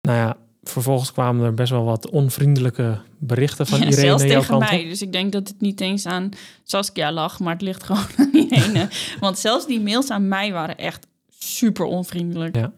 Nou 0.00 0.18
ja, 0.18 0.36
vervolgens 0.70 1.12
kwamen 1.12 1.44
er 1.44 1.54
best 1.54 1.70
wel 1.70 1.84
wat 1.84 2.10
onvriendelijke 2.10 3.00
berichten 3.18 3.66
van 3.66 3.78
Ja, 3.78 3.84
Irene 3.84 4.00
zelfs 4.00 4.22
tegen 4.22 4.46
kant 4.46 4.62
op. 4.62 4.68
mij. 4.70 4.84
Dus 4.84 5.02
ik 5.02 5.12
denk 5.12 5.32
dat 5.32 5.48
het 5.48 5.60
niet 5.60 5.80
eens 5.80 6.06
aan 6.06 6.28
Saskia 6.64 7.12
lag, 7.12 7.40
maar 7.40 7.52
het 7.52 7.62
ligt 7.62 7.82
gewoon 7.82 8.04
aan 8.16 8.30
Irene. 8.32 8.88
Want 9.20 9.38
zelfs 9.38 9.66
die 9.66 9.80
mails 9.80 10.10
aan 10.10 10.28
mij 10.28 10.52
waren 10.52 10.78
echt 10.78 11.06
super 11.28 11.84
onvriendelijk. 11.84 12.56
Ja. 12.56 12.72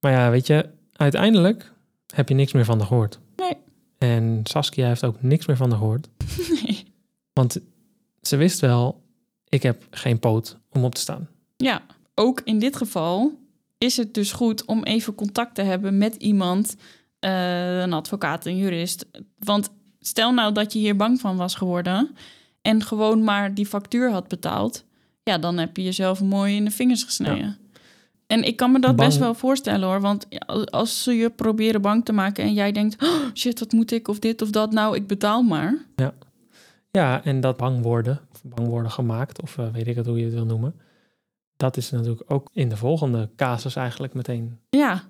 Maar 0.00 0.12
ja, 0.12 0.30
weet 0.30 0.46
je, 0.46 0.68
uiteindelijk 0.92 1.72
heb 2.14 2.28
je 2.28 2.34
niks 2.34 2.52
meer 2.52 2.64
van 2.64 2.78
haar 2.78 2.86
gehoord. 2.86 3.18
Nee. 3.36 3.56
En 3.98 4.40
Saskia 4.44 4.86
heeft 4.86 5.04
ook 5.04 5.22
niks 5.22 5.46
meer 5.46 5.56
van 5.56 5.70
haar 5.70 5.78
gehoord. 5.78 6.08
Nee. 6.64 6.84
Want 7.32 7.58
ze 8.22 8.36
wist 8.36 8.60
wel, 8.60 9.02
ik 9.48 9.62
heb 9.62 9.82
geen 9.90 10.18
poot 10.18 10.56
om 10.72 10.84
op 10.84 10.94
te 10.94 11.00
staan. 11.00 11.28
Ja, 11.56 11.82
ook 12.14 12.40
in 12.44 12.58
dit 12.58 12.76
geval 12.76 13.38
is 13.78 13.96
het 13.96 14.14
dus 14.14 14.32
goed 14.32 14.64
om 14.64 14.82
even 14.82 15.14
contact 15.14 15.54
te 15.54 15.62
hebben 15.62 15.98
met 15.98 16.14
iemand, 16.14 16.76
eh, 17.18 17.80
een 17.80 17.92
advocaat, 17.92 18.46
een 18.46 18.56
jurist. 18.56 19.06
Want 19.38 19.70
stel 20.00 20.32
nou 20.32 20.52
dat 20.52 20.72
je 20.72 20.78
hier 20.78 20.96
bang 20.96 21.20
van 21.20 21.36
was 21.36 21.54
geworden 21.54 22.16
en 22.62 22.82
gewoon 22.82 23.24
maar 23.24 23.54
die 23.54 23.66
factuur 23.66 24.10
had 24.10 24.28
betaald, 24.28 24.84
ja, 25.22 25.38
dan 25.38 25.58
heb 25.58 25.76
je 25.76 25.82
jezelf 25.82 26.22
mooi 26.22 26.56
in 26.56 26.64
de 26.64 26.70
vingers 26.70 27.04
gesneden. 27.04 27.58
En 28.26 28.42
ik 28.42 28.56
kan 28.56 28.72
me 28.72 28.80
dat 28.80 28.96
Bang- 28.96 29.08
best 29.08 29.20
wel 29.20 29.34
voorstellen 29.34 29.88
hoor. 29.88 30.00
Want 30.00 30.26
ja, 30.28 30.54
als 30.64 31.02
ze 31.02 31.12
je 31.12 31.30
proberen 31.30 31.82
bang 31.82 32.04
te 32.04 32.12
maken 32.12 32.44
en 32.44 32.52
jij 32.52 32.72
denkt: 32.72 33.02
oh, 33.02 33.34
shit, 33.34 33.58
wat 33.58 33.72
moet 33.72 33.92
ik 33.92 34.08
of 34.08 34.18
dit 34.18 34.42
of 34.42 34.50
dat? 34.50 34.72
Nou, 34.72 34.96
ik 34.96 35.06
betaal 35.06 35.42
maar. 35.42 35.86
Ja, 36.90 37.24
en 37.24 37.40
dat 37.40 37.56
bang 37.56 37.82
worden, 37.82 38.20
of 38.32 38.42
bang 38.44 38.68
worden 38.68 38.90
gemaakt, 38.90 39.42
of 39.42 39.58
eh, 39.58 39.72
weet 39.72 39.86
ik 39.86 39.96
het 39.96 40.06
hoe 40.06 40.18
je 40.18 40.24
het 40.24 40.34
wil 40.34 40.44
noemen. 40.44 40.74
Dat 41.58 41.76
is 41.76 41.90
natuurlijk 41.90 42.22
ook 42.32 42.50
in 42.52 42.68
de 42.68 42.76
volgende 42.76 43.30
casus 43.36 43.76
eigenlijk 43.76 44.14
meteen 44.14 44.58
Ja, 44.70 45.02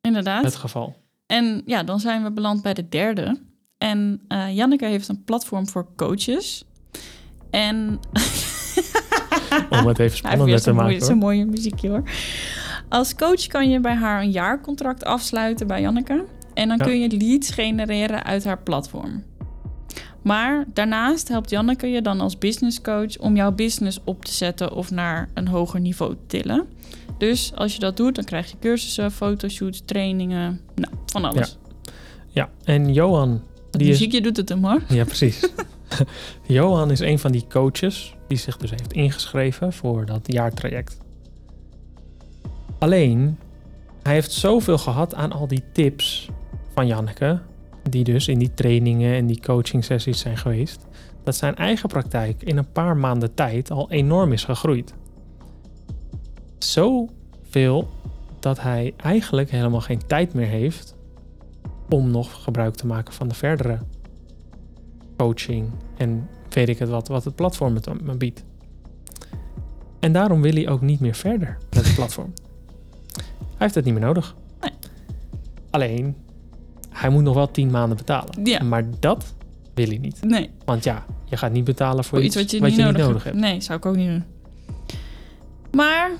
inderdaad. 0.00 0.44
het 0.44 0.54
geval. 0.56 0.96
En 1.26 1.62
ja, 1.66 1.82
dan 1.82 2.00
zijn 2.00 2.22
we 2.22 2.32
beland 2.32 2.62
bij 2.62 2.74
de 2.74 2.88
derde. 2.88 3.40
En 3.78 4.20
eh, 4.28 4.54
Janneke 4.56 4.86
heeft 4.86 5.08
een 5.08 5.24
platform 5.24 5.68
voor 5.68 5.86
coaches. 5.96 6.64
En 7.50 7.98
Om 9.70 9.86
het 9.86 9.98
even 9.98 10.16
spannender 10.16 10.60
te 10.60 10.72
maken. 10.72 10.98
zo'n 11.00 11.08
hoor. 11.08 11.16
mooie 11.18 11.44
muziekje 11.46 11.88
hoor. 11.88 12.02
Als 12.88 13.14
coach 13.14 13.46
kan 13.46 13.70
je 13.70 13.80
bij 13.80 13.94
haar 13.94 14.22
een 14.22 14.30
jaarcontract 14.30 15.04
afsluiten 15.04 15.66
bij 15.66 15.80
Janneke. 15.80 16.24
En 16.54 16.68
dan 16.68 16.78
Ja. 16.78 16.84
kun 16.84 17.00
je 17.00 17.16
leads 17.16 17.50
genereren 17.50 18.24
uit 18.24 18.44
haar 18.44 18.58
platform. 18.62 19.24
Maar 20.28 20.64
daarnaast 20.72 21.28
helpt 21.28 21.50
Janneke 21.50 21.86
je 21.86 22.02
dan 22.02 22.20
als 22.20 22.38
business 22.38 22.80
coach 22.80 23.18
om 23.18 23.36
jouw 23.36 23.52
business 23.52 24.00
op 24.04 24.24
te 24.24 24.32
zetten 24.32 24.72
of 24.72 24.90
naar 24.90 25.28
een 25.34 25.48
hoger 25.48 25.80
niveau 25.80 26.14
te 26.14 26.20
tillen. 26.26 26.66
Dus 27.18 27.52
als 27.54 27.74
je 27.74 27.78
dat 27.78 27.96
doet, 27.96 28.14
dan 28.14 28.24
krijg 28.24 28.50
je 28.50 28.56
cursussen, 28.60 29.12
fotoshoots, 29.12 29.82
trainingen, 29.84 30.60
nou, 30.74 30.94
van 31.06 31.24
alles. 31.24 31.58
Ja, 32.26 32.50
en 32.64 32.92
Johan, 32.92 33.42
die 33.70 33.80
is 33.80 33.88
muziekje 33.88 34.20
doet 34.20 34.36
het 34.36 34.48
hem 34.48 34.64
hoor. 34.64 34.82
Ja, 34.88 35.04
precies. 35.04 35.48
Johan 36.46 36.90
is 36.90 37.00
een 37.00 37.18
van 37.18 37.32
die 37.32 37.46
coaches 37.48 38.14
die 38.26 38.38
zich 38.38 38.56
dus 38.56 38.70
heeft 38.70 38.92
ingeschreven 38.92 39.72
voor 39.72 40.06
dat 40.06 40.20
jaartraject. 40.32 40.98
Alleen, 42.78 43.38
hij 44.02 44.12
heeft 44.12 44.32
zoveel 44.32 44.78
gehad 44.78 45.14
aan 45.14 45.32
al 45.32 45.48
die 45.48 45.62
tips 45.72 46.28
van 46.74 46.86
Janneke, 46.86 47.40
die 47.90 48.04
dus 48.04 48.28
in 48.28 48.38
die 48.38 48.54
trainingen 48.54 49.14
en 49.14 49.26
die 49.26 49.40
coaching 49.40 49.84
sessies 49.84 50.18
zijn 50.18 50.36
geweest, 50.36 50.86
dat 51.24 51.36
zijn 51.36 51.56
eigen 51.56 51.88
praktijk 51.88 52.42
in 52.42 52.56
een 52.56 52.72
paar 52.72 52.96
maanden 52.96 53.34
tijd 53.34 53.70
al 53.70 53.90
enorm 53.90 54.32
is 54.32 54.44
gegroeid. 54.44 54.94
Zoveel 56.58 57.88
dat 58.40 58.60
hij 58.60 58.94
eigenlijk 58.96 59.50
helemaal 59.50 59.80
geen 59.80 60.06
tijd 60.06 60.34
meer 60.34 60.46
heeft 60.46 60.94
om 61.88 62.10
nog 62.10 62.42
gebruik 62.42 62.74
te 62.74 62.86
maken 62.86 63.14
van 63.14 63.28
de 63.28 63.34
verdere 63.34 63.78
coaching 65.16 65.70
en 65.96 66.28
weet 66.48 66.68
ik 66.68 66.78
het 66.78 66.88
wat, 66.88 67.08
wat 67.08 67.24
het 67.24 67.34
platform 67.34 67.74
het 67.74 68.02
me 68.02 68.16
biedt. 68.16 68.44
En 70.00 70.12
daarom 70.12 70.42
wil 70.42 70.52
hij 70.52 70.68
ook 70.68 70.80
niet 70.80 71.00
meer 71.00 71.14
verder 71.14 71.58
met 71.74 71.84
het 71.84 71.94
platform. 71.94 72.32
Hij 73.38 73.66
heeft 73.66 73.74
het 73.74 73.84
niet 73.84 73.94
meer 73.94 74.02
nodig. 74.02 74.36
Nee. 74.60 74.72
Alleen, 75.70 76.16
hij 76.98 77.10
moet 77.10 77.22
nog 77.22 77.34
wel 77.34 77.50
tien 77.50 77.70
maanden 77.70 77.96
betalen. 77.96 78.44
Ja. 78.44 78.62
Maar 78.62 78.84
dat 79.00 79.34
wil 79.74 79.86
hij 79.86 79.98
niet. 79.98 80.18
Nee, 80.22 80.50
Want 80.64 80.84
ja, 80.84 81.04
je 81.24 81.36
gaat 81.36 81.52
niet 81.52 81.64
betalen 81.64 82.04
voor, 82.04 82.18
voor 82.18 82.26
iets 82.26 82.36
wat 82.36 82.50
je, 82.50 82.60
niet, 82.60 82.76
nodig, 82.76 83.24
hebt. 83.24 83.36
Nee, 83.36 83.60
zou 83.60 83.78
ik 83.78 83.86
ook 83.86 83.96
niet 83.96 84.08
doen. 84.08 84.24
Maar 85.72 86.10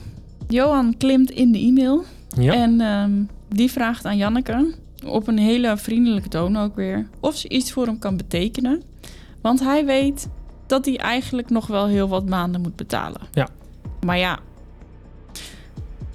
Johan 0.48 0.96
klimt 0.96 1.30
in 1.30 1.52
de 1.52 1.58
e-mail 1.58 2.04
Ja, 2.36 2.52
en 2.52 2.80
ehm, 2.80 3.10
die 3.48 3.70
vraagt 3.70 4.04
aan 4.04 4.16
Janneke 4.16 4.74
op 5.06 5.28
een 5.28 5.38
hele 5.38 5.76
vriendelijke 5.76 6.28
toon 6.28 6.56
ook 6.56 6.76
weer 6.76 7.08
of 7.20 7.36
ze 7.36 7.48
iets 7.48 7.72
voor 7.72 7.86
hem 7.86 7.98
kan 7.98 8.16
betekenen. 8.16 8.82
Want 9.40 9.60
hij 9.60 9.84
weet 9.84 10.28
dat 10.66 10.84
hij 10.84 10.96
eigenlijk 10.96 11.50
nog 11.50 11.66
wel 11.66 11.86
heel 11.86 12.08
wat 12.08 12.28
maanden 12.28 12.60
moet 12.60 12.76
betalen. 12.76 13.20
Ja. 13.32 13.48
Maar 14.04 14.18
ja, 14.18 14.38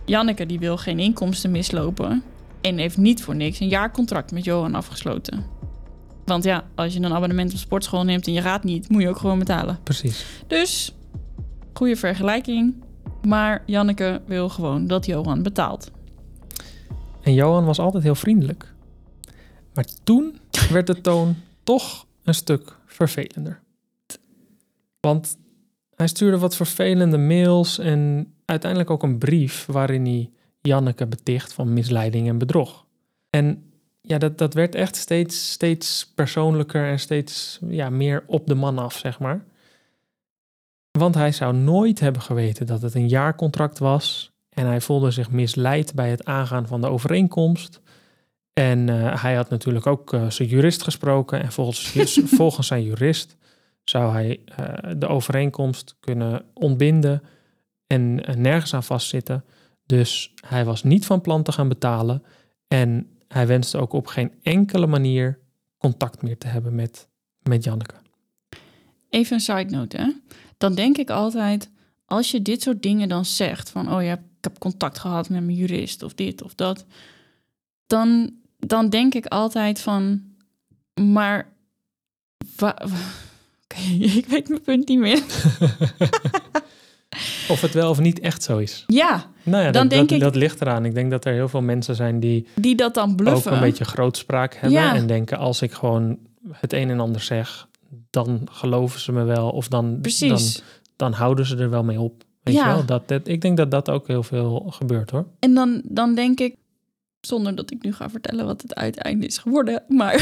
Janneke 0.05 0.45
die 0.45 0.59
wil 0.59 0.77
geen 0.77 0.99
inkomsten 0.99 1.51
mislopen 1.51 2.23
en 2.63 2.77
heeft 2.77 2.97
niet 2.97 3.23
voor 3.23 3.35
niks 3.35 3.59
een 3.59 3.67
jaarcontract 3.67 4.31
met 4.31 4.43
Johan 4.43 4.75
afgesloten. 4.75 5.45
Want 6.25 6.43
ja, 6.43 6.63
als 6.75 6.93
je 6.93 6.99
een 6.99 7.13
abonnement 7.13 7.51
op 7.51 7.57
sportschool 7.57 8.03
neemt 8.03 8.27
en 8.27 8.33
je 8.33 8.41
gaat 8.41 8.63
niet, 8.63 8.89
moet 8.89 9.01
je 9.01 9.09
ook 9.09 9.17
gewoon 9.17 9.39
betalen. 9.39 9.79
precies. 9.83 10.25
Dus, 10.47 10.95
goede 11.73 11.95
vergelijking. 11.95 12.83
Maar 13.27 13.63
Janneke 13.65 14.21
wil 14.25 14.49
gewoon 14.49 14.87
dat 14.87 15.05
Johan 15.05 15.43
betaalt. 15.43 15.91
En 17.21 17.33
Johan 17.33 17.65
was 17.65 17.79
altijd 17.79 18.03
heel 18.03 18.15
vriendelijk. 18.15 18.73
Maar 19.73 19.85
toen 20.03 20.39
werd 20.69 20.87
de 20.87 21.01
toon 21.01 21.35
toch 21.63 22.05
een 22.23 22.33
stuk 22.33 22.77
vervelender. 22.85 23.61
Want 24.99 25.37
hij 25.95 26.07
stuurde 26.07 26.37
wat 26.37 26.55
vervelende 26.55 27.17
mails 27.17 27.79
en 27.79 28.33
uiteindelijk 28.45 28.89
ook 28.89 29.03
een 29.03 29.17
brief 29.17 29.65
waarin 29.65 30.05
hij 30.05 30.29
Janneke 30.67 31.07
beticht 31.07 31.53
van 31.53 31.73
misleiding 31.73 32.27
en 32.27 32.37
bedrog. 32.37 32.85
En 33.29 33.71
ja, 34.01 34.17
dat, 34.17 34.37
dat 34.37 34.53
werd 34.53 34.75
echt 34.75 34.95
steeds, 34.95 35.51
steeds 35.51 36.11
persoonlijker 36.15 36.85
en 36.85 36.99
steeds 36.99 37.59
ja, 37.67 37.89
meer 37.89 38.23
op 38.27 38.47
de 38.47 38.55
man 38.55 38.77
af, 38.77 38.97
zeg 38.97 39.19
maar. 39.19 39.43
Want 40.91 41.15
hij 41.15 41.31
zou 41.31 41.55
nooit 41.55 41.99
hebben 41.99 42.21
geweten 42.21 42.65
dat 42.65 42.81
het 42.81 42.93
een 42.93 43.07
jaarcontract 43.07 43.79
was. 43.79 44.31
En 44.49 44.65
hij 44.65 44.81
voelde 44.81 45.11
zich 45.11 45.31
misleid 45.31 45.93
bij 45.93 46.09
het 46.09 46.25
aangaan 46.25 46.67
van 46.67 46.81
de 46.81 46.87
overeenkomst. 46.87 47.81
En 48.53 48.89
eh, 48.89 49.21
hij 49.21 49.35
had 49.35 49.49
natuurlijk 49.49 49.87
ook 49.87 50.13
eh, 50.13 50.29
zijn 50.29 50.47
jurist 50.47 50.83
gesproken. 50.83 51.41
En 51.41 51.51
volgens, 51.51 51.91
volgens 52.39 52.67
zijn 52.67 52.83
jurist 52.83 53.37
zou 53.83 54.11
hij 54.13 54.39
eh, 54.45 54.91
de 54.97 55.07
overeenkomst 55.07 55.95
kunnen 55.99 56.45
ontbinden 56.53 57.23
en 57.87 58.15
nergens 58.37 58.73
aan 58.73 58.83
vastzitten. 58.83 59.43
Dus 59.85 60.33
hij 60.47 60.65
was 60.65 60.83
niet 60.83 61.05
van 61.05 61.21
plan 61.21 61.43
te 61.43 61.51
gaan 61.51 61.67
betalen. 61.67 62.23
En 62.67 63.07
hij 63.27 63.47
wenste 63.47 63.77
ook 63.77 63.93
op 63.93 64.07
geen 64.07 64.31
enkele 64.41 64.87
manier 64.87 65.39
contact 65.77 66.21
meer 66.21 66.37
te 66.37 66.47
hebben 66.47 66.75
met, 66.75 67.09
met 67.41 67.63
Janneke. 67.63 67.95
Even 69.09 69.33
een 69.33 69.41
side 69.41 69.75
note, 69.75 69.97
hè. 69.97 70.11
Dan 70.57 70.75
denk 70.75 70.97
ik 70.97 71.09
altijd, 71.09 71.71
als 72.05 72.31
je 72.31 72.41
dit 72.41 72.61
soort 72.61 72.81
dingen 72.81 73.09
dan 73.09 73.25
zegt... 73.25 73.69
van, 73.69 73.93
oh 73.93 74.03
ja, 74.03 74.13
ik 74.13 74.19
heb 74.41 74.59
contact 74.59 74.99
gehad 74.99 75.29
met 75.29 75.43
mijn 75.43 75.57
jurist 75.57 76.03
of 76.03 76.13
dit 76.13 76.41
of 76.43 76.55
dat... 76.55 76.85
dan, 77.87 78.33
dan 78.57 78.89
denk 78.89 79.13
ik 79.13 79.25
altijd 79.25 79.79
van, 79.79 80.23
maar... 81.01 81.53
Oké, 83.63 83.81
ik 84.19 84.25
weet 84.25 84.49
mijn 84.49 84.61
punt 84.61 84.87
niet 84.87 84.99
meer. 84.99 85.23
Of 87.53 87.61
het 87.61 87.73
wel 87.73 87.89
of 87.89 87.99
niet 87.99 88.19
echt 88.19 88.43
zo 88.43 88.57
is. 88.57 88.83
Ja, 88.87 89.25
Nou 89.43 89.63
ja, 89.63 89.71
Dan 89.71 89.81
dat, 89.81 89.89
denk 89.89 90.09
dat, 90.09 90.17
ik- 90.17 90.23
dat 90.23 90.35
ligt 90.35 90.61
eraan. 90.61 90.85
Ik 90.85 90.93
denk 90.93 91.11
dat 91.11 91.25
er 91.25 91.33
heel 91.33 91.49
veel 91.49 91.61
mensen 91.61 91.95
zijn 91.95 92.19
die 92.19 92.47
die 92.55 92.75
dat 92.75 92.93
dan 92.93 93.15
bluffen. 93.15 93.51
ook 93.51 93.57
een 93.57 93.63
beetje 93.63 93.85
grootspraak 93.85 94.53
hebben. 94.53 94.79
Ja. 94.79 94.95
En 94.95 95.07
denken, 95.07 95.37
als 95.37 95.61
ik 95.61 95.71
gewoon 95.73 96.17
het 96.51 96.73
een 96.73 96.89
en 96.89 96.99
ander 96.99 97.21
zeg, 97.21 97.67
dan 98.09 98.41
geloven 98.51 98.99
ze 98.99 99.11
me 99.11 99.23
wel. 99.23 99.49
Of 99.49 99.67
dan, 99.67 99.91
dan, 99.91 100.01
Precies. 100.01 100.63
dan 100.95 101.11
houden 101.13 101.45
ze 101.45 101.57
er 101.57 101.69
wel 101.69 101.83
mee 101.83 101.99
op. 101.99 102.23
Weet 102.43 102.55
Ja. 102.55 102.67
je 102.69 102.73
wel? 102.75 102.85
Dat, 102.85 103.07
dat, 103.07 103.27
ik 103.27 103.41
denk 103.41 103.57
dat 103.57 103.71
dat 103.71 103.89
ook 103.89 104.07
heel 104.07 104.23
veel 104.23 104.65
gebeurt 104.69 105.09
hoor. 105.11 105.25
En 105.39 105.53
dan, 105.53 105.81
dan 105.85 106.15
denk 106.15 106.39
ik, 106.39 106.55
zonder 107.21 107.55
dat 107.55 107.71
ik 107.71 107.83
nu 107.83 107.93
ga 107.93 108.09
vertellen 108.09 108.45
wat 108.45 108.61
het 108.61 108.75
uiteinde 108.75 109.25
is 109.25 109.37
geworden, 109.37 109.83
maar 109.87 110.13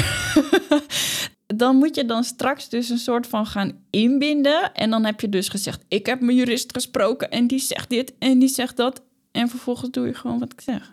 dan 1.56 1.76
moet 1.76 1.96
je 1.96 2.06
dan 2.06 2.24
straks 2.24 2.70
dus 2.70 2.90
een 2.90 2.98
soort 2.98 3.28
van 3.28 3.46
gaan 3.46 3.74
inbinden. 3.90 4.74
En 4.74 4.90
dan 4.90 5.06
heb 5.06 5.22
je 5.22 5.30
dus 5.30 5.50
gezegd, 5.50 5.86
ik 5.88 6.06
heb 6.06 6.22
mijn 6.22 6.38
jurist 6.38 6.74
gesproken 6.74 7.32
en 7.32 7.48
die 7.48 7.60
zegt 7.60 7.90
dit 7.90 8.14
en 8.20 8.40
die 8.40 8.50
zegt 8.50 8.78
dat. 8.78 9.02
En 9.32 9.50
vervolgens 9.50 9.92
doe 9.92 10.08
je 10.08 10.14
gewoon 10.14 10.40
wat 10.40 10.54
ik 10.54 10.62
zeg. 10.62 10.92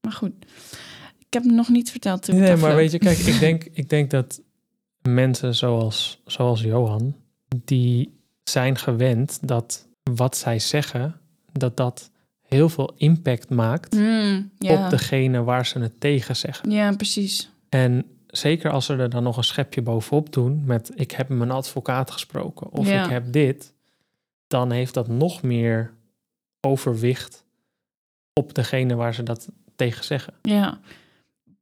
Maar 0.00 0.12
goed, 0.12 0.32
ik 1.18 1.26
heb 1.30 1.44
nog 1.44 1.68
niet 1.68 1.90
verteld. 1.90 2.26
het 2.26 2.36
Nee, 2.36 2.56
maar 2.56 2.74
weet 2.74 2.90
je, 2.90 2.98
kijk, 2.98 3.18
ik 3.18 3.40
denk, 3.46 3.64
ik 3.72 3.88
denk 3.88 4.10
dat 4.10 4.40
mensen 5.02 5.54
zoals, 5.54 6.20
zoals 6.24 6.60
Johan, 6.60 7.16
die 7.64 8.20
zijn 8.42 8.76
gewend 8.78 9.38
dat 9.48 9.88
wat 10.02 10.36
zij 10.36 10.58
zeggen, 10.58 11.20
dat 11.52 11.76
dat 11.76 12.10
heel 12.48 12.68
veel 12.68 12.94
impact 12.96 13.50
maakt 13.50 13.94
Hmm, 13.94 14.50
op 14.58 14.90
degene 14.90 15.42
waar 15.42 15.66
ze 15.66 15.78
het 15.78 16.00
tegen 16.00 16.36
zeggen. 16.36 16.70
ja, 16.70 16.92
precies. 16.92 17.50
En 17.68 18.04
zeker 18.28 18.70
als 18.70 18.86
ze 18.86 18.96
er 18.96 19.10
dan 19.10 19.22
nog 19.22 19.36
een 19.36 19.44
schepje 19.44 19.82
bovenop 19.82 20.32
doen 20.32 20.62
met 20.64 20.90
ik 20.94 21.10
heb 21.10 21.28
mijn 21.28 21.50
advocaat 21.50 22.10
gesproken 22.10 22.70
of 22.72 22.88
Ja. 22.88 23.04
ik 23.04 23.10
heb 23.10 23.32
dit, 23.32 23.72
dan 24.46 24.70
heeft 24.70 24.94
dat 24.94 25.08
nog 25.08 25.42
meer 25.42 25.94
overwicht 26.60 27.44
op 28.32 28.54
degene 28.54 28.94
waar 28.94 29.14
ze 29.14 29.22
dat 29.22 29.48
tegen 29.76 30.04
zeggen. 30.04 30.34
Ja. 30.42 30.78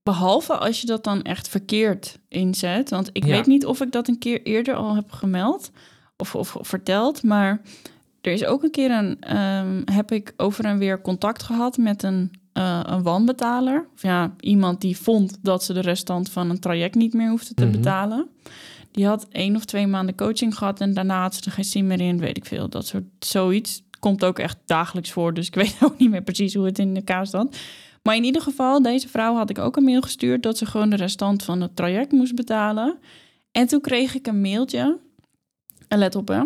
Behalve 0.02 0.56
als 0.56 0.80
je 0.80 0.86
dat 0.86 1.04
dan 1.04 1.22
echt 1.22 1.48
verkeerd 1.48 2.18
inzet. 2.28 2.90
Want 2.90 3.10
ik 3.12 3.24
Ja. 3.24 3.30
weet 3.30 3.46
niet 3.46 3.66
of 3.66 3.80
ik 3.80 3.92
dat 3.92 4.08
een 4.08 4.18
keer 4.18 4.42
eerder 4.42 4.74
al 4.74 4.94
heb 4.94 5.10
gemeld 5.12 5.70
of, 6.16 6.34
of 6.34 6.56
verteld. 6.60 7.22
Maar 7.22 7.60
er 8.20 8.32
is 8.32 8.44
ook 8.44 8.62
een 8.62 8.70
keer 8.70 8.90
een. 8.90 9.20
ehm, 9.20 9.82
heb 9.84 10.10
ik 10.12 10.32
over 10.36 10.64
en 10.64 10.78
weer 10.78 11.00
contact 11.00 11.42
gehad 11.42 11.76
met 11.76 12.02
een, 12.02 12.30
eh, 12.56 12.80
een 12.84 13.02
wanbetaler. 13.02 13.86
Of 13.94 14.02
ja, 14.02 14.34
iemand 14.40 14.80
die 14.80 14.96
vond 14.96 15.38
dat 15.42 15.64
ze 15.64 15.72
de 15.72 15.80
restant 15.80 16.30
van 16.30 16.50
een 16.50 16.60
traject 16.60 16.94
niet 16.94 17.12
meer 17.14 17.28
hoefde 17.30 17.54
te 17.54 17.64
Mhm. 17.64 17.72
betalen. 17.76 18.28
Die 18.90 19.06
had 19.06 19.26
één 19.30 19.56
of 19.56 19.64
twee 19.64 19.86
maanden 19.86 20.14
coaching 20.14 20.56
gehad 20.58 20.80
en 20.80 20.94
daarna 20.94 21.20
had 21.22 21.34
ze 21.34 21.40
er 21.44 21.52
geen 21.52 21.64
zin 21.64 21.86
meer 21.86 22.00
in, 22.00 22.18
weet 22.18 22.36
ik 22.36 22.44
veel. 22.46 22.68
Dat 22.68 22.86
soort 22.86 23.04
zoiets 23.18 23.82
komt 24.00 24.24
ook 24.24 24.38
echt 24.38 24.58
dagelijks 24.66 25.10
voor. 25.10 25.34
Dus 25.34 25.46
ik 25.46 25.54
weet 25.64 25.76
ook 25.80 25.98
niet 25.98 26.10
meer 26.10 26.22
precies 26.22 26.54
hoe 26.54 26.64
het 26.66 26.78
in 26.78 26.96
elkaar 26.96 27.26
stond. 27.26 27.56
Maar 28.02 28.16
in 28.16 28.24
ieder 28.24 28.42
geval, 28.42 28.82
deze 28.82 29.08
vrouw 29.08 29.34
had 29.34 29.50
ik 29.50 29.58
ook 29.58 29.76
een 29.76 29.84
mail 29.84 30.00
gestuurd 30.00 30.42
dat 30.42 30.58
ze 30.58 30.66
gewoon 30.66 30.90
de 30.90 30.96
restant 30.96 31.42
van 31.42 31.60
het 31.60 31.76
traject 31.76 32.12
moest 32.12 32.34
betalen. 32.34 32.98
En 33.52 33.66
toen 33.66 33.80
kreeg 33.80 34.14
ik 34.14 34.26
een 34.26 34.40
mailtje. 34.40 34.98
En 35.88 35.98
let 35.98 36.14
op 36.14 36.28
hè. 36.28 36.42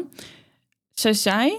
Zij 0.93 1.13
zei, 1.13 1.53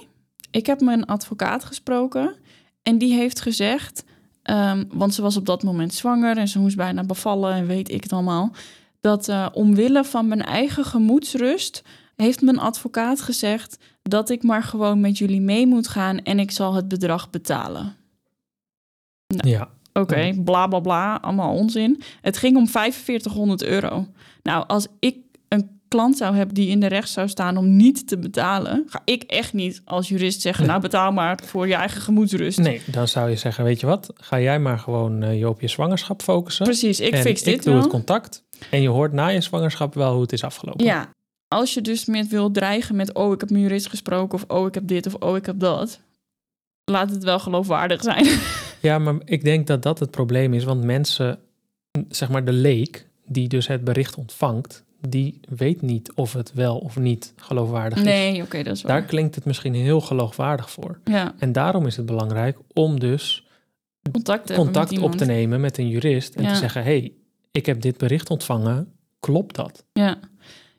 ik 0.51 0.65
heb 0.65 0.81
mijn 0.81 1.05
advocaat 1.05 1.63
gesproken 1.63 2.35
en 2.83 2.97
die 2.97 3.13
heeft 3.13 3.41
gezegd, 3.41 4.03
ehm, 4.43 4.83
want 4.93 5.13
ze 5.13 5.21
was 5.21 5.37
op 5.37 5.45
dat 5.45 5.63
moment 5.63 5.93
zwanger 5.93 6.37
en 6.37 6.47
ze 6.47 6.59
moest 6.59 6.75
bijna 6.75 7.03
bevallen 7.03 7.53
en 7.53 7.67
weet 7.67 7.91
ik 7.91 8.03
het 8.03 8.13
allemaal, 8.13 8.51
dat 9.01 9.27
eh, 9.27 9.47
omwille 9.53 10.03
van 10.03 10.27
mijn 10.27 10.43
eigen 10.43 10.85
gemoedsrust 10.85 11.83
heeft 12.15 12.41
mijn 12.41 12.59
advocaat 12.59 13.21
gezegd 13.21 13.77
dat 14.01 14.29
ik 14.29 14.43
maar 14.43 14.63
gewoon 14.63 14.99
met 14.99 15.17
jullie 15.17 15.41
mee 15.41 15.67
moet 15.67 15.87
gaan 15.87 16.19
en 16.19 16.39
ik 16.39 16.51
zal 16.51 16.73
het 16.73 16.87
bedrag 16.87 17.29
betalen. 17.29 17.95
Ja, 19.27 19.69
Oké, 19.93 20.33
bla 20.43 20.67
bla 20.67 20.79
bla, 20.79 21.15
allemaal 21.15 21.55
onzin. 21.55 22.01
Het 22.21 22.37
ging 22.37 22.57
om 22.57 22.67
4500 22.67 23.63
euro. 23.63 24.07
Nou, 24.43 24.67
als 24.67 24.87
ik 24.99 25.17
klant 25.91 26.17
zou 26.17 26.35
hebben 26.35 26.55
die 26.55 26.69
in 26.69 26.79
de 26.79 26.87
recht 26.87 27.09
zou 27.09 27.27
staan 27.27 27.57
om 27.57 27.75
niet 27.75 28.07
te 28.07 28.17
betalen, 28.17 28.83
ga 28.87 29.01
ik 29.05 29.23
echt 29.23 29.53
niet 29.53 29.81
als 29.85 30.07
jurist 30.09 30.41
zeggen: 30.41 30.61
Nee. 30.61 30.69
Nou, 30.71 30.81
betaal 30.81 31.11
maar 31.11 31.39
voor 31.45 31.67
je 31.67 31.73
eigen 31.75 32.01
gemoedsrust. 32.01 32.59
nee, 32.59 32.81
dan 32.85 33.07
zou 33.07 33.29
je 33.29 33.35
zeggen, 33.35 33.63
weet 33.63 33.79
je 33.79 33.85
wat, 33.85 34.13
ga 34.15 34.39
jij 34.39 34.59
maar 34.59 34.79
gewoon 34.79 35.23
eh, 35.23 35.39
je 35.39 35.49
op 35.49 35.61
je 35.61 35.67
zwangerschap 35.67 36.21
focussen. 36.21 36.65
Precies, 36.65 36.99
ik 36.99 37.13
en 37.13 37.21
fix 37.21 37.39
ik 37.39 37.45
dit 37.45 37.63
doe 37.63 37.73
wel. 37.73 37.81
het 37.81 37.91
contact. 37.91 38.43
En 38.69 38.81
je 38.81 38.89
hoort 38.89 39.11
na 39.13 39.27
je 39.27 39.41
zwangerschap 39.41 39.93
wel 39.93 40.11
hoe 40.13 40.21
het 40.21 40.33
is 40.33 40.43
afgelopen. 40.43 40.85
Ja, 40.85 41.09
als 41.47 41.73
je 41.73 41.81
dus 41.81 42.05
met 42.05 42.27
wil 42.27 42.51
dreigen 42.51 42.95
met: 42.95 43.13
Oh, 43.13 43.33
ik 43.33 43.39
heb 43.39 43.49
mijn 43.49 43.63
jurist 43.63 43.87
gesproken, 43.87 44.33
of 44.37 44.57
Oh, 44.57 44.67
ik 44.67 44.73
heb 44.73 44.87
dit, 44.87 45.05
of 45.05 45.13
Oh, 45.13 45.35
ik 45.35 45.45
heb 45.45 45.59
dat. 45.59 45.99
Laat 46.91 47.09
het 47.09 47.23
wel 47.23 47.39
geloofwaardig 47.39 48.01
zijn. 48.01 48.27
Ja, 48.81 48.99
maar 48.99 49.15
ik 49.25 49.43
denk 49.43 49.67
dat 49.67 49.83
dat 49.83 49.99
het 49.99 50.11
probleem 50.11 50.53
is. 50.53 50.63
Want 50.63 50.83
mensen, 50.83 51.39
zeg 52.09 52.29
maar 52.29 52.45
de 52.45 52.51
leek, 52.51 53.07
die 53.25 53.47
dus 53.47 53.67
het 53.67 53.83
bericht 53.83 54.15
ontvangt, 54.15 54.83
die 55.09 55.39
weet 55.49 55.81
niet 55.81 56.11
of 56.13 56.33
het 56.33 56.53
wel 56.53 56.77
of 56.77 56.97
niet 56.97 57.33
geloofwaardig 57.35 57.97
is. 57.97 58.03
Nee, 58.03 58.41
oké, 58.41 58.63
dat 58.63 58.75
is 58.75 58.81
waar. 58.81 58.91
Daar 58.99 59.07
klinkt 59.07 59.35
het 59.35 59.45
misschien 59.45 59.73
heel 59.73 60.01
geloofwaardig 60.01 60.71
voor. 60.71 60.99
Ja, 61.03 61.33
En 61.39 61.51
daarom 61.51 61.85
is 61.85 61.95
het 61.97 62.05
belangrijk 62.05 62.57
om 62.73 62.99
dus 62.99 63.47
contact, 64.11 64.53
contact 64.53 64.99
op 64.99 65.15
te 65.15 65.25
nemen 65.25 65.61
met 65.61 65.77
een 65.77 65.87
jurist 65.87 66.35
en 66.35 66.43
Ja. 66.43 66.49
te 66.49 66.55
zeggen: 66.55 66.83
hey, 66.83 67.13
ik 67.51 67.65
heb 67.65 67.81
dit 67.81 67.97
bericht 67.97 68.29
ontvangen. 68.29 68.93
Klopt 69.19 69.55
dat? 69.55 69.85
Ja. 69.93 70.17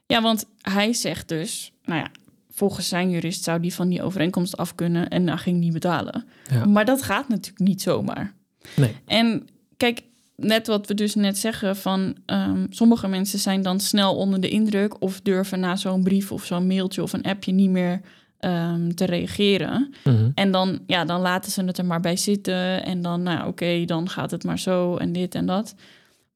ja, 0.06 0.22
want 0.22 0.46
hij 0.60 0.92
zegt 0.92 1.28
dus, 1.28 1.72
nou 1.84 2.00
ja, 2.00 2.10
volgens 2.50 2.88
zijn 2.88 3.10
jurist 3.10 3.42
zou 3.44 3.60
die 3.60 3.74
van 3.74 3.88
die 3.88 4.02
overeenkomst 4.02 4.56
af 4.56 4.74
kunnen 4.74 5.08
en 5.08 5.26
dan 5.26 5.38
ging 5.38 5.58
niet 5.60 5.72
betalen. 5.72 6.24
Ja. 6.50 6.64
Maar 6.64 6.84
dat 6.84 7.02
gaat 7.02 7.28
natuurlijk 7.28 7.58
niet 7.58 7.82
zomaar. 7.82 8.34
Nee. 8.76 8.96
En 9.06 9.46
kijk, 9.76 10.02
net 10.36 10.66
wat 10.66 10.86
we 10.86 10.94
dus 10.94 11.14
net 11.14 11.38
zeggen 11.38 11.76
van 11.76 12.16
ehm, 12.26 12.66
sommige 12.70 13.08
mensen 13.08 13.38
zijn 13.38 13.62
dan 13.62 13.80
snel 13.80 14.16
onder 14.16 14.40
de 14.40 14.48
indruk 14.48 15.02
of 15.02 15.20
durven 15.20 15.60
na 15.60 15.76
zo'n 15.76 16.02
brief 16.02 16.32
of 16.32 16.44
zo'n 16.44 16.66
mailtje 16.66 17.02
of 17.02 17.12
een 17.12 17.22
appje 17.22 17.52
niet 17.52 17.70
meer 17.70 18.00
ehm, 18.38 18.90
te 18.90 19.04
reageren. 19.04 19.94
Mhm. 20.04 20.30
En 20.34 20.50
dan, 20.50 20.80
ja, 20.86 21.04
dan 21.04 21.20
laten 21.20 21.52
ze 21.52 21.64
het 21.64 21.78
er 21.78 21.84
maar 21.84 22.00
bij 22.00 22.16
zitten 22.16 22.84
en 22.84 23.02
dan, 23.02 23.22
nou 23.22 23.48
oké, 23.48 23.84
dan 23.84 24.08
gaat 24.08 24.30
het 24.30 24.44
maar 24.44 24.58
zo 24.58 24.96
en 24.96 25.12
dit 25.12 25.34
en 25.34 25.46
dat. 25.46 25.74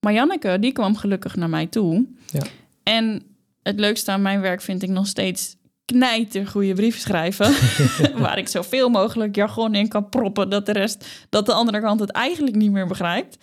Maar 0.01 0.13
Janneke, 0.13 0.57
die 0.61 0.73
kwam 0.73 0.97
gelukkig 0.97 1.37
naar 1.37 1.49
mij 1.49 1.67
toe. 1.67 2.07
Ja. 2.27 2.43
En 2.83 3.23
het 3.63 3.81
leukste 3.81 4.11
aan 4.11 4.23
mijn 4.23 4.41
werk 4.41 4.61
vind 4.61 4.83
ik 4.83 4.89
nog 4.89 5.07
steeds 5.07 5.57
knijter 5.85 6.47
goede 6.47 6.75
brieven 6.75 7.01
schrijven. 7.01 7.55
waar 8.23 8.39
ik 8.39 8.49
zoveel 8.49 8.89
mogelijk 8.89 9.35
jargon 9.35 9.75
in 9.75 9.89
kan 9.89 10.09
proppen 10.09 10.51
dat 10.51 10.67
de 10.67 10.73
rest, 10.73 11.27
dat 11.29 11.47
de 11.47 11.53
andere 11.53 11.81
kant 11.81 12.01
het 12.01 12.11
eigenlijk 12.11 12.57
niet 12.57 12.71
meer 12.71 12.87
begrijpt. 12.87 13.39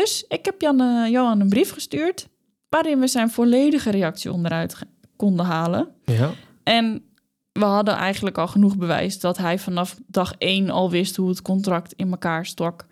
Dus 0.00 0.24
ik 0.28 0.44
heb 0.44 0.60
Jan, 0.60 0.80
eh, 0.80 1.10
Johan 1.10 1.40
een 1.40 1.48
brief 1.48 1.72
gestuurd 1.72 2.28
waarin 2.68 3.00
we 3.00 3.06
zijn 3.06 3.30
volledige 3.30 3.90
reactie 3.90 4.32
onderuit 4.32 4.78
konden 5.16 5.46
halen. 5.46 5.88
Ja. 6.04 6.30
En 6.62 7.02
we 7.52 7.64
hadden 7.64 7.94
eigenlijk 7.94 8.38
al 8.38 8.46
genoeg 8.46 8.76
bewijs 8.76 9.20
dat 9.20 9.36
hij 9.36 9.58
vanaf 9.58 9.96
dag 10.06 10.34
één 10.38 10.70
al 10.70 10.90
wist 10.90 11.16
hoe 11.16 11.28
het 11.28 11.42
contract 11.42 11.92
in 11.92 12.10
elkaar 12.10 12.46
stok. 12.46 12.86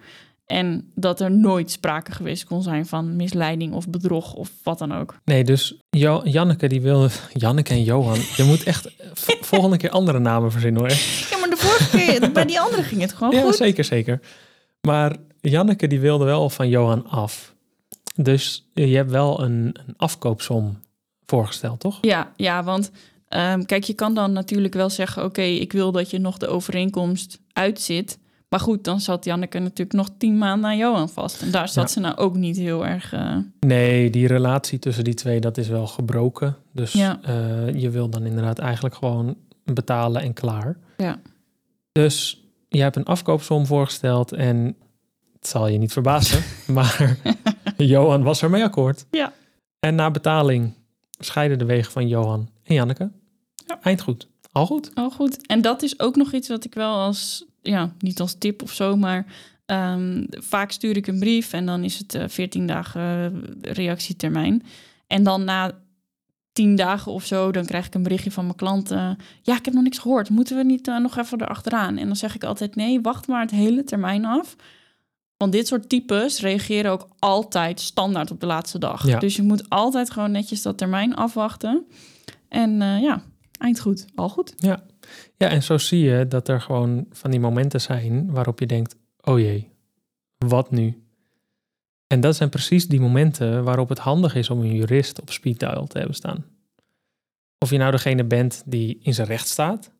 En 0.47 0.93
dat 0.95 1.21
er 1.21 1.31
nooit 1.31 1.71
sprake 1.71 2.13
geweest 2.13 2.45
kon 2.45 2.63
zijn 2.63 2.87
van 2.87 3.17
misleiding 3.17 3.73
of 3.73 3.89
bedrog 3.89 4.35
of 4.35 4.51
wat 4.63 4.79
dan 4.79 4.95
ook. 4.95 5.17
Nee, 5.25 5.45
dus 5.45 5.79
jo 5.91 6.21
Janneke 6.25 6.67
die 6.67 6.81
wil... 6.81 7.09
Janneke 7.33 7.73
en 7.73 7.83
Johan. 7.83 8.19
Je 8.37 8.45
moet 8.45 8.63
echt 8.63 8.89
volgende 9.51 9.77
keer 9.77 9.91
andere 9.91 10.19
namen 10.19 10.53
verzinnen 10.53 10.81
hoor. 10.81 10.91
Ja, 11.31 11.39
maar 11.39 11.51
de 11.51 11.57
vorige 11.57 11.97
keer 11.97 12.33
bij 12.33 12.45
die 12.45 12.61
andere 12.61 12.83
ging 12.83 13.01
het 13.01 13.13
gewoon 13.13 13.35
ja, 13.35 13.43
goed. 13.43 13.57
zeker, 13.57 13.85
zeker. 13.85 14.21
Maar 14.81 15.17
Janneke 15.51 15.87
die 15.87 16.01
wilde 16.01 16.25
wel 16.25 16.51
van 16.51 16.69
Johan 16.69 17.07
af. 17.07 17.55
Dus 18.15 18.71
je 18.75 18.87
hebt 18.97 19.11
wel 19.11 19.43
een, 19.43 19.77
een 19.87 19.95
afkoopsom 19.97 20.79
voorgesteld, 21.27 21.81
toch? 21.81 21.99
Ja, 22.01 22.33
ja 22.37 22.65
want 22.65 22.91
ehm, 23.29 23.63
kijk, 23.65 23.85
je 23.85 23.95
kan 23.95 24.15
dan 24.15 24.33
natuurlijk 24.33 24.75
wel 24.75 24.91
zeggen... 24.91 25.25
oké, 25.25 25.43
ik 25.43 25.73
wil 25.73 25.93
dat 25.93 26.11
je 26.11 26.19
nog 26.19 26.39
de 26.39 26.47
overeenkomst 26.47 27.41
uitzit. 27.53 28.19
Maar 28.49 28.61
goed, 28.61 28.85
dan 28.85 29.01
zat 29.01 29.25
Janneke 29.25 29.59
natuurlijk 29.59 29.93
nog 29.93 30.09
tien 30.19 30.39
maanden 30.39 30.71
aan 30.71 30.77
Johan 30.77 31.09
vast. 31.09 31.43
En 31.43 31.51
daar 31.51 31.69
zat 31.69 31.85
Ja. 31.85 31.91
ze 31.91 32.01
nou 32.01 32.17
ook 32.17 32.35
niet 32.37 32.57
heel 32.57 32.87
erg... 32.87 33.13
eh, 33.13 33.37
Nee, 33.61 34.11
die 34.11 34.27
relatie 34.27 34.79
tussen 34.79 35.05
die 35.05 35.15
twee, 35.15 35.41
dat 35.41 35.57
is 35.59 35.69
wel 35.69 35.87
gebroken. 35.87 36.57
Dus 36.73 36.93
Ja. 36.93 37.19
eh, 37.23 37.75
je 37.75 37.91
wil 37.91 38.09
dan 38.09 38.25
inderdaad 38.27 38.59
eigenlijk 38.59 38.95
gewoon 38.95 39.37
betalen 39.65 40.23
en 40.23 40.33
klaar. 40.33 40.77
Ja. 40.97 41.19
Dus 41.93 42.45
je 42.69 42.81
hebt 42.81 42.97
een 42.97 43.05
afkoopsom 43.05 43.67
voorgesteld 43.67 44.33
en 44.33 44.77
het 45.45 45.53
zal 45.53 45.69
je 45.69 45.79
niet 45.79 45.93
verbazen, 45.93 46.43
maar 46.75 47.19
Johan 47.77 48.23
was 48.23 48.43
ermee 48.43 48.63
akkoord. 48.63 49.07
Ja. 49.11 49.33
En 49.81 49.95
na 49.95 50.11
betaling 50.11 50.73
scheiden 51.19 51.59
de 51.59 51.65
wegen 51.65 51.93
van 51.93 52.09
Johan 52.09 52.49
en 52.63 52.75
Janneke. 52.75 53.11
Ja. 53.67 53.79
Eind 53.83 54.01
goed. 54.01 54.29
Al 54.53 54.67
goed. 54.67 54.91
Oh, 54.95 55.13
goed. 55.13 55.47
En 55.47 55.61
dat 55.61 55.83
is 55.83 56.01
ook 56.01 56.17
nog 56.17 56.33
iets 56.33 56.49
wat 56.49 56.65
ik 56.65 56.75
wel 56.75 56.95
als, 56.95 57.45
ja, 57.63 57.93
niet 57.99 58.21
als 58.21 58.35
tip 58.39 58.63
of 58.63 58.73
zo, 58.73 58.97
maar 58.97 59.27
ehm, 59.67 60.25
vaak 60.31 60.71
stuur 60.71 60.97
ik 60.97 61.07
een 61.07 61.19
brief 61.19 61.53
en 61.53 61.67
dan 61.67 61.85
is 61.85 61.99
het 61.99 62.15
eh 62.15 62.29
14 62.29 62.67
dagen 62.67 63.03
eh, 63.63 63.73
reactietermijn. 63.73 64.63
En 65.07 65.23
dan 65.23 65.45
na 65.45 65.73
10 66.53 66.77
dagen 66.77 67.13
of 67.13 67.25
zo, 67.25 67.53
dan 67.53 67.65
krijg 67.65 67.87
ik 67.87 67.95
een 67.95 68.03
berichtje 68.03 68.31
van 68.31 68.45
mijn 68.45 68.57
klanten. 68.57 69.19
Ja, 69.43 69.57
ik 69.57 69.65
heb 69.65 69.75
nog 69.75 69.83
niks 69.83 69.99
gehoord. 69.99 70.31
Moeten 70.31 70.57
we 70.57 70.65
niet 70.65 70.89
eh, 70.89 70.99
nog 70.99 71.19
even 71.19 71.41
erachteraan? 71.41 71.99
En 71.99 72.07
dan 72.07 72.17
zeg 72.17 72.35
ik 72.35 72.45
altijd: 72.45 72.77
nee, 72.77 73.01
wacht 73.01 73.27
maar 73.27 73.41
het 73.41 73.51
hele 73.51 73.85
termijn 73.85 74.25
af. 74.25 74.57
Want 75.37 75.53
dit 75.53 75.67
soort 75.67 75.89
types 75.89 76.41
reageren 76.41 76.91
ook 76.91 77.09
altijd 77.19 77.81
standaard 77.81 78.31
op 78.31 78.41
de 78.41 78.47
laatste 78.47 78.79
dag. 78.79 79.07
Ja. 79.07 79.19
Dus 79.19 79.37
je 79.37 79.43
moet 79.43 79.69
altijd 79.69 80.11
gewoon 80.11 80.31
netjes 80.31 80.63
dat 80.63 80.79
termijn 80.79 81.15
afwachten. 81.15 81.87
En 82.49 82.83
eh, 82.83 83.03
ja, 83.03 83.23
eind 83.59 83.81
goed, 83.81 84.07
al 84.15 84.29
goed. 84.29 84.55
Ja, 84.57 85.49
en 85.49 85.63
zo 85.63 85.79
zie 85.79 86.01
je 86.01 86.29
dat 86.29 86.49
er 86.49 86.61
gewoon 86.61 87.07
van 87.11 87.31
die 87.31 87.41
momenten 87.41 87.81
zijn 87.81 88.31
waarop 88.31 88.59
je 88.59 88.67
denkt, 88.67 88.97
oh 89.21 89.39
jee, 89.39 89.71
wat 90.39 90.71
nu? 90.71 91.03
En 92.07 92.21
dat 92.21 92.37
zijn 92.37 92.49
precies 92.49 92.89
die 92.89 93.01
momenten 93.01 93.65
waarop 93.65 93.89
het 93.89 93.99
handig 93.99 94.35
is 94.35 94.51
om 94.51 94.61
een 94.61 94.75
jurist 94.75 95.21
op 95.21 95.31
speed 95.31 95.59
dial 95.59 95.87
te 95.87 95.99
hebben 95.99 96.17
staan. 96.17 96.45
Of 97.59 97.71
je 97.71 97.79
nou 97.79 97.91
degene 97.91 98.25
bent 98.25 98.63
die 98.67 98.99
in 99.03 99.15
zijn 99.15 99.27
recht 99.27 99.49
staat, 99.49 99.94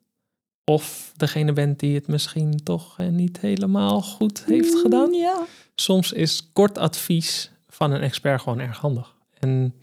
of 0.65 1.11
degene 1.15 1.53
bent 1.53 1.79
die 1.79 1.95
het 1.95 2.07
misschien 2.07 2.63
toch 2.63 2.93
eh, 2.97 3.07
niet 3.07 3.39
helemaal 3.39 4.01
goed 4.01 4.43
heeft 4.45 4.75
gedaan. 4.75 5.13
Ja. 5.13 5.45
Soms 5.75 6.11
is 6.11 6.49
kort 6.53 6.77
advies 6.77 7.51
van 7.69 7.91
een 7.91 8.01
expert 8.01 8.41
gewoon 8.41 8.59
erg 8.59 8.77
handig. 8.77 9.15
En 9.39 9.73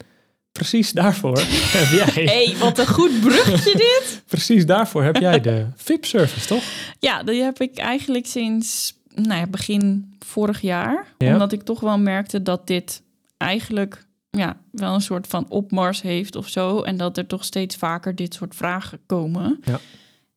precies 0.52 0.92
daarvoor 0.92 1.38
heb 1.78 2.14
jij, 2.14 2.24
hey, 2.24 2.56
wat 2.58 2.78
een 2.78 2.86
goed 2.86 3.20
bruggetje 3.20 3.72
dit. 3.72 4.22
precies 4.26 4.66
daarvoor 4.66 5.02
heb 5.02 5.16
jij 5.16 5.40
de 5.40 5.66
VIP-service, 5.76 6.46
toch? 6.46 6.62
Ja, 6.98 7.22
die 7.22 7.42
heb 7.42 7.60
ik 7.60 7.78
eigenlijk 7.78 8.26
sinds 8.26 8.94
nou 9.14 9.40
ja, 9.40 9.46
begin 9.46 10.14
vorig 10.18 10.60
jaar. 10.60 11.06
Ja. 11.18 11.32
Omdat 11.32 11.52
ik 11.52 11.62
toch 11.62 11.80
wel 11.80 11.98
merkte 11.98 12.42
dat 12.42 12.66
dit 12.66 13.02
eigenlijk 13.36 14.06
ja, 14.30 14.56
wel 14.70 14.94
een 14.94 15.00
soort 15.00 15.26
van 15.26 15.46
opmars 15.48 16.02
heeft 16.02 16.36
of 16.36 16.48
zo. 16.48 16.82
En 16.82 16.96
dat 16.96 17.18
er 17.18 17.26
toch 17.26 17.44
steeds 17.44 17.76
vaker 17.76 18.14
dit 18.14 18.34
soort 18.34 18.54
vragen 18.54 19.00
komen. 19.06 19.60
Ja. 19.64 19.80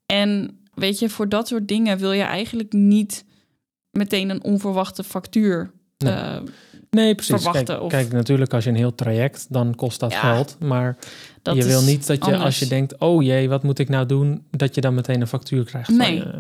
En 0.06 0.60
weet 0.74 1.00
je, 1.00 1.10
voor 1.10 1.30
dat 1.30 1.48
soort 1.48 1.68
dingen 1.68 1.98
wil 1.98 2.12
je 2.12 2.24
eigenlijk 2.24 2.74
niet 2.74 3.26
meteen 3.92 4.30
een 4.30 4.44
onverwachte 4.44 5.04
factuur 5.04 5.72
Nee. 5.98 6.14
eh, 6.14 6.38
Nee, 6.90 7.16
precies. 7.16 7.34
verwachten 7.36 7.66
Kijk, 7.66 7.82
of- 7.82 7.92
kijk, 7.92 8.12
natuurlijk 8.12 8.54
als 8.54 8.64
je 8.64 8.70
een 8.70 8.76
heel 8.76 8.96
traject, 8.96 9.46
dan 9.50 9.76
kost 9.76 10.00
dat 10.00 10.12
Ja, 10.12 10.20
geld. 10.20 10.58
Maar 10.60 10.98
dat 11.42 11.56
je 11.56 11.64
wil 11.64 11.82
niet 11.82 12.08
dat 12.08 12.18
je 12.18 12.24
anders. 12.24 12.44
als 12.44 12.60
je 12.60 12.68
denkt, 12.68 12.98
oh 13.00 13.24
jee, 13.24 13.50
wat 13.50 13.64
moet 13.64 13.80
ik 13.80 13.90
nou 13.90 14.06
doen? 14.06 14.44
Dat 14.52 14.76
je 14.76 14.82
dan 14.82 14.94
meteen 14.94 15.22
een 15.22 15.28
factuur 15.28 15.66
krijgt. 15.66 15.88
van 15.88 15.98
Nee. 15.98 16.16
je. 16.16 16.40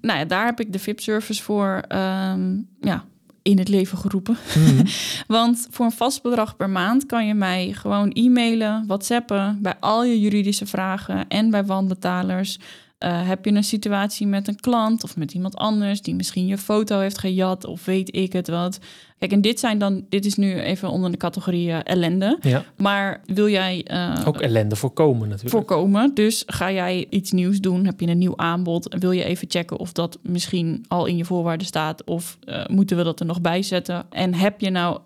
Nou 0.00 0.18
ja, 0.18 0.24
daar 0.24 0.44
heb 0.44 0.60
ik 0.60 0.72
de 0.72 0.78
VIP-service 0.78 1.42
voor 1.42 1.82
ehm, 1.88 2.56
ja, 2.80 3.04
in 3.42 3.58
het 3.58 3.68
leven 3.68 3.98
geroepen. 3.98 4.36
Mhm. 4.56 4.86
Want 5.36 5.66
voor 5.70 5.84
een 5.84 5.92
vast 5.92 6.22
bedrag 6.22 6.56
per 6.56 6.70
maand 6.70 7.06
kan 7.06 7.26
je 7.26 7.34
mij 7.34 7.72
gewoon 7.72 8.10
e-mailen, 8.10 8.84
whatsappen 8.86 9.58
bij 9.62 9.74
al 9.80 10.04
je 10.04 10.20
juridische 10.20 10.66
vragen 10.66 11.28
en 11.28 11.50
bij 11.50 11.64
wanbetalers. 11.64 12.58
Eh, 12.98 13.28
heb 13.28 13.44
je 13.44 13.50
een 13.50 13.64
situatie 13.64 14.26
met 14.26 14.48
een 14.48 14.60
klant 14.60 15.04
of 15.04 15.16
met 15.16 15.32
iemand 15.32 15.56
anders 15.56 16.02
die 16.02 16.14
misschien 16.14 16.46
je 16.46 16.58
foto 16.58 16.98
heeft 16.98 17.18
gejat 17.18 17.66
of 17.66 17.84
weet 17.84 18.16
ik 18.16 18.32
het 18.32 18.48
wat. 18.48 18.78
Kijk, 19.18 19.32
en 19.32 19.40
dit 19.40 19.60
zijn 19.60 19.78
dan, 19.78 20.04
dit 20.08 20.24
is 20.24 20.34
nu 20.34 20.60
even 20.60 20.90
onder 20.90 21.10
de 21.10 21.16
categorie 21.16 21.70
eh, 21.70 21.78
ellende. 21.82 22.38
ja, 22.40 22.64
Maar 22.76 23.20
wil 23.26 23.48
jij 23.48 23.84
eh, 23.84 24.22
ook 24.24 24.40
ellende 24.40 24.76
voorkomen 24.76 25.28
natuurlijk. 25.28 25.50
voorkomen. 25.50 26.14
Dus 26.14 26.42
ga 26.46 26.72
jij 26.72 27.06
iets 27.10 27.32
nieuws 27.32 27.58
doen, 27.60 27.84
heb 27.84 28.00
je 28.00 28.06
een 28.06 28.18
nieuw 28.18 28.36
aanbod, 28.36 28.96
wil 28.98 29.10
je 29.10 29.24
even 29.24 29.50
checken 29.50 29.78
of 29.78 29.92
dat 29.92 30.18
misschien 30.22 30.84
al 30.88 31.06
in 31.06 31.16
je 31.16 31.24
voorwaarden 31.24 31.66
staat 31.66 32.04
of 32.04 32.38
moeten 32.66 32.96
we 32.96 33.02
dat 33.02 33.20
er 33.20 33.26
nog 33.26 33.40
bij 33.40 33.62
zetten? 33.62 34.06
En 34.10 34.34
heb 34.34 34.60
je 34.60 34.70
nou 34.70 34.98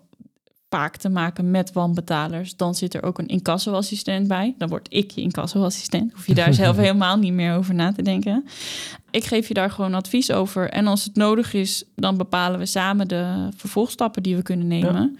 vaak 0.69 0.97
te 0.97 1.09
maken 1.09 1.51
met 1.51 1.73
wanbetalers, 1.73 2.55
dan 2.55 2.75
zit 2.75 2.93
er 2.93 3.03
ook 3.03 3.17
een 3.17 3.27
incassoassistent 3.27 4.27
bij. 4.27 4.55
Dan 4.57 4.69
word 4.69 4.87
ik 4.93 5.11
je 5.11 5.21
incassoassistent. 5.21 6.13
Hoef 6.13 6.27
je 6.27 6.33
daar 6.33 6.53
zelf 6.53 6.75
helemaal 6.85 7.17
niet 7.17 7.33
meer 7.33 7.55
over 7.55 7.73
na 7.73 7.91
te 7.91 8.01
denken. 8.01 8.45
Ik 9.11 9.23
geef 9.23 9.47
je 9.47 9.53
daar 9.53 9.71
gewoon 9.71 9.93
advies 9.93 10.31
over. 10.31 10.69
En 10.69 10.87
als 10.87 11.03
het 11.03 11.15
nodig 11.15 11.53
is, 11.53 11.83
dan 11.95 12.17
bepalen 12.17 12.59
we 12.59 12.65
samen 12.65 13.07
de 13.07 13.49
vervolgstappen 13.55 14.23
die 14.23 14.35
we 14.35 14.41
kunnen 14.41 14.67
nemen. 14.67 15.17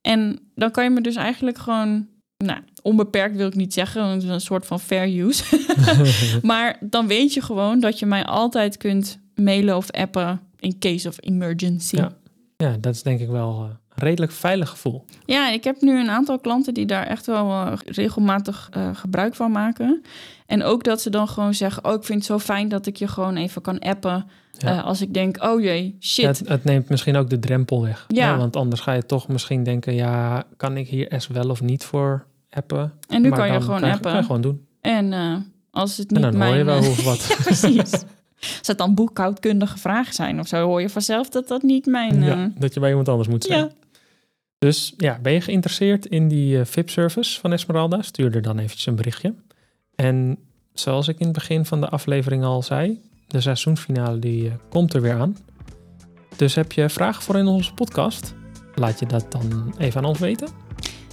En 0.00 0.38
dan 0.54 0.70
kan 0.70 0.84
je 0.84 0.90
me 0.90 1.00
dus 1.00 1.16
eigenlijk 1.16 1.58
gewoon 1.58 2.06
nou, 2.36 2.60
onbeperkt 2.82 3.36
wil 3.36 3.46
ik 3.46 3.54
niet 3.54 3.74
zeggen, 3.74 4.00
want 4.00 4.14
het 4.14 4.22
is 4.22 4.28
een 4.28 4.40
soort 4.40 4.66
van 4.66 4.80
fair 4.80 5.18
use. 5.18 5.44
maar 6.42 6.78
dan 6.80 7.06
weet 7.06 7.34
je 7.34 7.40
gewoon 7.40 7.80
dat 7.80 7.98
je 7.98 8.06
mij 8.06 8.24
altijd 8.24 8.76
kunt 8.76 9.18
mailen 9.34 9.76
of 9.76 9.90
appen 9.90 10.40
in 10.58 10.78
case 10.78 11.08
of 11.08 11.16
emergency. 11.20 11.96
Ja. 11.96 12.12
Ja, 12.56 12.76
dat 12.80 12.94
is 12.94 13.02
denk 13.02 13.20
ik 13.20 13.28
wel 13.28 13.68
eh, 13.68 13.76
redelijk 14.02 14.32
veilig 14.32 14.68
gevoel. 14.68 15.04
Ja, 15.24 15.50
ik 15.50 15.64
heb 15.64 15.80
nu 15.80 16.00
een 16.00 16.10
aantal 16.10 16.38
klanten 16.38 16.74
die 16.74 16.86
daar 16.86 17.06
echt 17.06 17.26
wel 17.26 17.50
eh, 17.50 17.72
regelmatig 17.84 18.68
eh, 18.72 18.88
gebruik 18.92 19.34
van 19.34 19.50
maken. 19.50 20.02
En 20.46 20.62
ook 20.62 20.84
dat 20.84 21.00
ze 21.00 21.10
dan 21.10 21.28
gewoon 21.28 21.54
zeggen: 21.54 21.84
Oh, 21.84 21.92
ik 21.92 22.04
vind 22.04 22.18
het 22.18 22.26
zo 22.26 22.38
fijn 22.38 22.68
dat 22.68 22.86
ik 22.86 22.96
je 22.96 23.08
gewoon 23.08 23.36
even 23.36 23.62
kan 23.62 23.78
appen. 23.78 24.26
Ja. 24.58 24.76
eh, 24.76 24.84
als 24.84 25.00
ik 25.00 25.14
denk: 25.14 25.44
Oh 25.44 25.60
jee, 25.60 25.96
shit. 26.00 26.24
Ja, 26.24 26.28
het, 26.28 26.48
het 26.48 26.64
neemt 26.64 26.88
misschien 26.88 27.16
ook 27.16 27.30
de 27.30 27.38
drempel 27.38 27.82
weg. 27.82 28.04
Ja. 28.08 28.36
Want 28.36 28.56
anders 28.56 28.80
ga 28.80 28.92
je 28.92 29.06
toch 29.06 29.28
misschien 29.28 29.62
denken, 29.62 29.94
ja, 29.94 30.44
kan 30.56 30.76
ik 30.76 30.88
hier 30.88 31.14
S 31.16 31.26
wel 31.26 31.50
of 31.50 31.62
niet 31.62 31.84
voor 31.84 32.26
appen? 32.50 32.92
en 33.08 33.22
nu 33.22 33.28
Maar 33.28 33.38
kan 33.38 33.46
je 33.46 33.52
dan 33.52 33.62
gewoon 33.62 33.80
kan 33.80 33.90
appen. 33.90 34.10
Kan 34.10 34.20
je 34.20 34.26
gewoon 34.26 34.40
doen. 34.40 34.66
En 34.80 35.12
als 35.70 35.96
het 35.96 36.08
En 36.08 36.14
niet 36.14 36.22
dan 36.22 36.36
mijn... 36.38 36.50
hoor 36.50 36.58
je 36.58 36.64
wel 36.64 36.78
of 36.78 37.04
wat. 37.04 37.36
precies. 37.44 37.92
Als 38.58 38.66
het 38.66 38.78
dan 38.78 38.94
boekhoudkundige 38.94 39.78
vragen 39.78 40.14
zijn 40.14 40.40
of 40.40 40.46
zo, 40.46 40.66
hoor 40.66 40.80
je 40.80 40.88
vanzelf 40.88 41.28
dat 41.28 41.48
dat 41.48 41.62
niet 41.62 41.86
mijn... 41.86 42.22
Ja, 42.22 42.50
dat 42.58 42.74
je 42.74 42.80
bij 42.80 42.88
iemand 42.88 43.08
anders 43.08 43.28
moet 43.28 43.44
zijn. 43.44 43.58
ja. 43.58 43.70
Dus 44.62 44.94
ja, 44.96 45.18
ben 45.22 45.32
je 45.32 45.40
geïnteresseerd 45.40 46.06
in 46.06 46.28
die 46.28 46.58
eh, 46.58 46.64
VIP-service 46.64 47.40
van 47.40 47.52
Esmeralda? 47.52 48.02
Stuur 48.02 48.34
er 48.34 48.42
dan 48.42 48.58
eventjes 48.58 48.86
een 48.86 48.96
berichtje. 48.96 49.34
En 49.94 50.38
zoals 50.72 51.08
ik 51.08 51.18
in 51.18 51.24
het 51.24 51.34
begin 51.34 51.64
van 51.64 51.80
de 51.80 51.88
aflevering 51.88 52.44
al 52.44 52.62
zei, 52.62 53.00
de 53.26 53.40
seizoensfinale 53.40 54.18
die 54.18 54.48
eh, 54.48 54.54
komt 54.68 54.94
er 54.94 55.00
weer 55.00 55.20
aan. 55.20 55.36
Dus 56.36 56.54
heb 56.54 56.72
je 56.72 56.88
vragen 56.88 57.22
voor 57.22 57.36
in 57.36 57.46
onze 57.46 57.74
podcast? 57.74 58.34
laat 58.74 58.98
je 58.98 59.06
dat 59.06 59.32
dan 59.32 59.74
even 59.78 60.00
aan 60.00 60.08
ons 60.08 60.18
weten. 60.18 60.48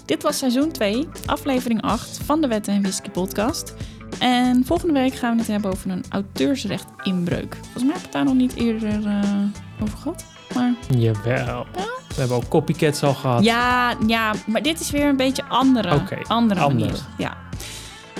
Dit 0.05 0.23
was 0.23 0.38
seizoen 0.38 0.71
2, 0.71 1.07
aflevering 1.25 1.81
8 1.81 2.17
van 2.17 2.41
de 2.41 2.47
Wetten 2.47 2.73
en 2.73 2.81
Whisky 2.81 3.09
podcast. 3.09 3.75
En 4.19 4.65
volgende 4.65 4.93
week 4.93 5.13
gaan 5.13 5.33
we 5.33 5.39
het 5.39 5.51
hebben 5.51 5.71
over 5.71 5.91
een 5.91 6.03
auteursrecht 6.09 6.88
inbreuk. 7.03 7.55
Volgens 7.55 7.83
mij 7.83 7.93
heb 7.93 7.97
ik 7.97 8.03
het 8.03 8.12
daar 8.12 8.25
nog 8.25 8.35
niet 8.35 8.55
eerder 8.55 9.05
eh, 9.05 9.43
over 9.81 9.97
gehad. 9.97 10.25
Maar 10.55 10.73
Jawel. 10.97 11.65
We 12.07 12.15
hebben 12.25 12.38
ook 12.38 12.47
copycats 12.47 13.03
al 13.03 13.13
gehad. 13.13 13.43
ja, 13.43 13.95
ja, 14.07 14.33
maar 14.45 14.62
dit 14.62 14.79
is 14.79 14.91
weer 14.91 15.05
een 15.05 15.17
beetje 15.17 15.43
andere, 15.47 16.01
andere. 16.27 16.59
manier. 16.67 16.99
Ja. 17.17 17.38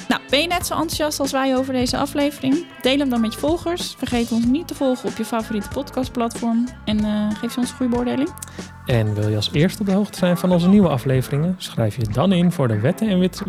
Nou, 0.08 0.22
ben 0.30 0.42
je 0.42 0.48
net 0.48 0.66
zo 0.66 0.74
enthousiast 0.74 1.20
als 1.20 1.32
wij 1.32 1.58
over 1.58 1.74
deze 1.74 1.98
aflevering? 1.98 2.66
Deel 2.82 2.98
hem 2.98 3.10
dan 3.10 3.22
met 3.22 3.34
je 3.34 3.40
volgers. 3.40 3.96
Vergeet 3.98 4.32
ons 4.32 4.46
niet 4.46 4.68
te 4.68 4.76
volgen 4.76 5.10
op 5.10 5.18
je 5.18 5.26
favoriete 5.26 5.68
podcastplatform. 5.68 6.68
En 6.86 7.06
eh, 7.06 7.38
geef 7.40 7.52
ze 7.52 7.60
ons 7.60 7.70
een 7.70 7.76
goede 7.76 7.92
beoordeling. 7.92 8.30
En 8.86 9.14
wil 9.14 9.30
je 9.30 9.36
als 9.36 9.50
eerste 9.54 9.80
op 9.80 9.86
de 9.86 9.92
hoogte 9.94 10.18
zijn 10.18 10.38
van 10.38 10.52
onze 10.52 10.68
nieuwe 10.68 10.90
afleveringen? 10.90 11.56
Schrijf 11.58 11.96
je 11.96 12.08
dan 12.12 12.32
in 12.32 12.52
voor 12.52 12.68
de 12.68 12.80
Wetten 12.80 13.08
en 13.08 13.20
Wit... 13.20 13.42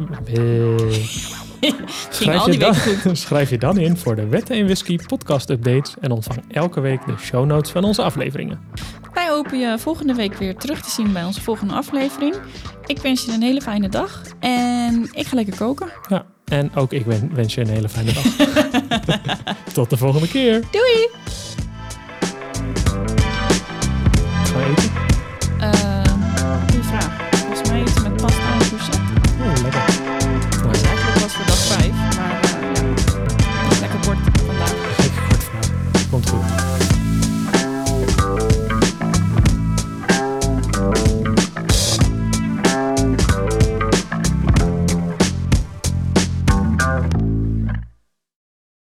Al 1.60 2.44
je 2.44 2.50
die 2.50 2.58
dan, 2.58 3.16
schrijf 3.16 3.50
je 3.50 3.58
dan 3.58 3.78
in 3.78 3.96
voor 3.96 4.16
de 4.16 4.26
Wetten 4.26 4.56
en 4.56 4.64
Whisky 4.64 4.98
podcast 5.06 5.50
updates 5.50 5.94
en 6.00 6.10
ontvang 6.10 6.38
elke 6.52 6.80
week 6.80 7.06
de 7.06 7.14
show 7.20 7.46
notes 7.46 7.70
van 7.70 7.84
onze 7.84 8.02
afleveringen. 8.02 8.60
Wij 9.14 9.28
hopen 9.28 9.58
je 9.58 9.78
volgende 9.78 10.14
week 10.14 10.34
weer 10.34 10.56
terug 10.56 10.80
te 10.82 10.90
zien 10.90 11.12
bij 11.12 11.24
onze 11.24 11.40
volgende 11.40 11.74
aflevering. 11.74 12.34
Ik 12.86 12.98
wens 12.98 13.24
je 13.24 13.32
een 13.32 13.42
hele 13.42 13.60
fijne 13.60 13.88
dag. 13.88 14.22
En 14.40 15.08
ik 15.12 15.26
ga 15.26 15.34
lekker 15.36 15.56
koken. 15.56 15.88
Ja, 16.08 16.24
en 16.44 16.74
ook 16.74 16.92
ik 16.92 17.04
wen- 17.06 17.30
wens 17.34 17.54
je 17.54 17.60
een 17.60 17.68
hele 17.68 17.88
fijne 17.88 18.12
dag. 18.12 18.24
Tot 19.72 19.90
de 19.90 19.96
volgende 19.96 20.28
keer. 20.28 20.60
Doei! 20.70 21.08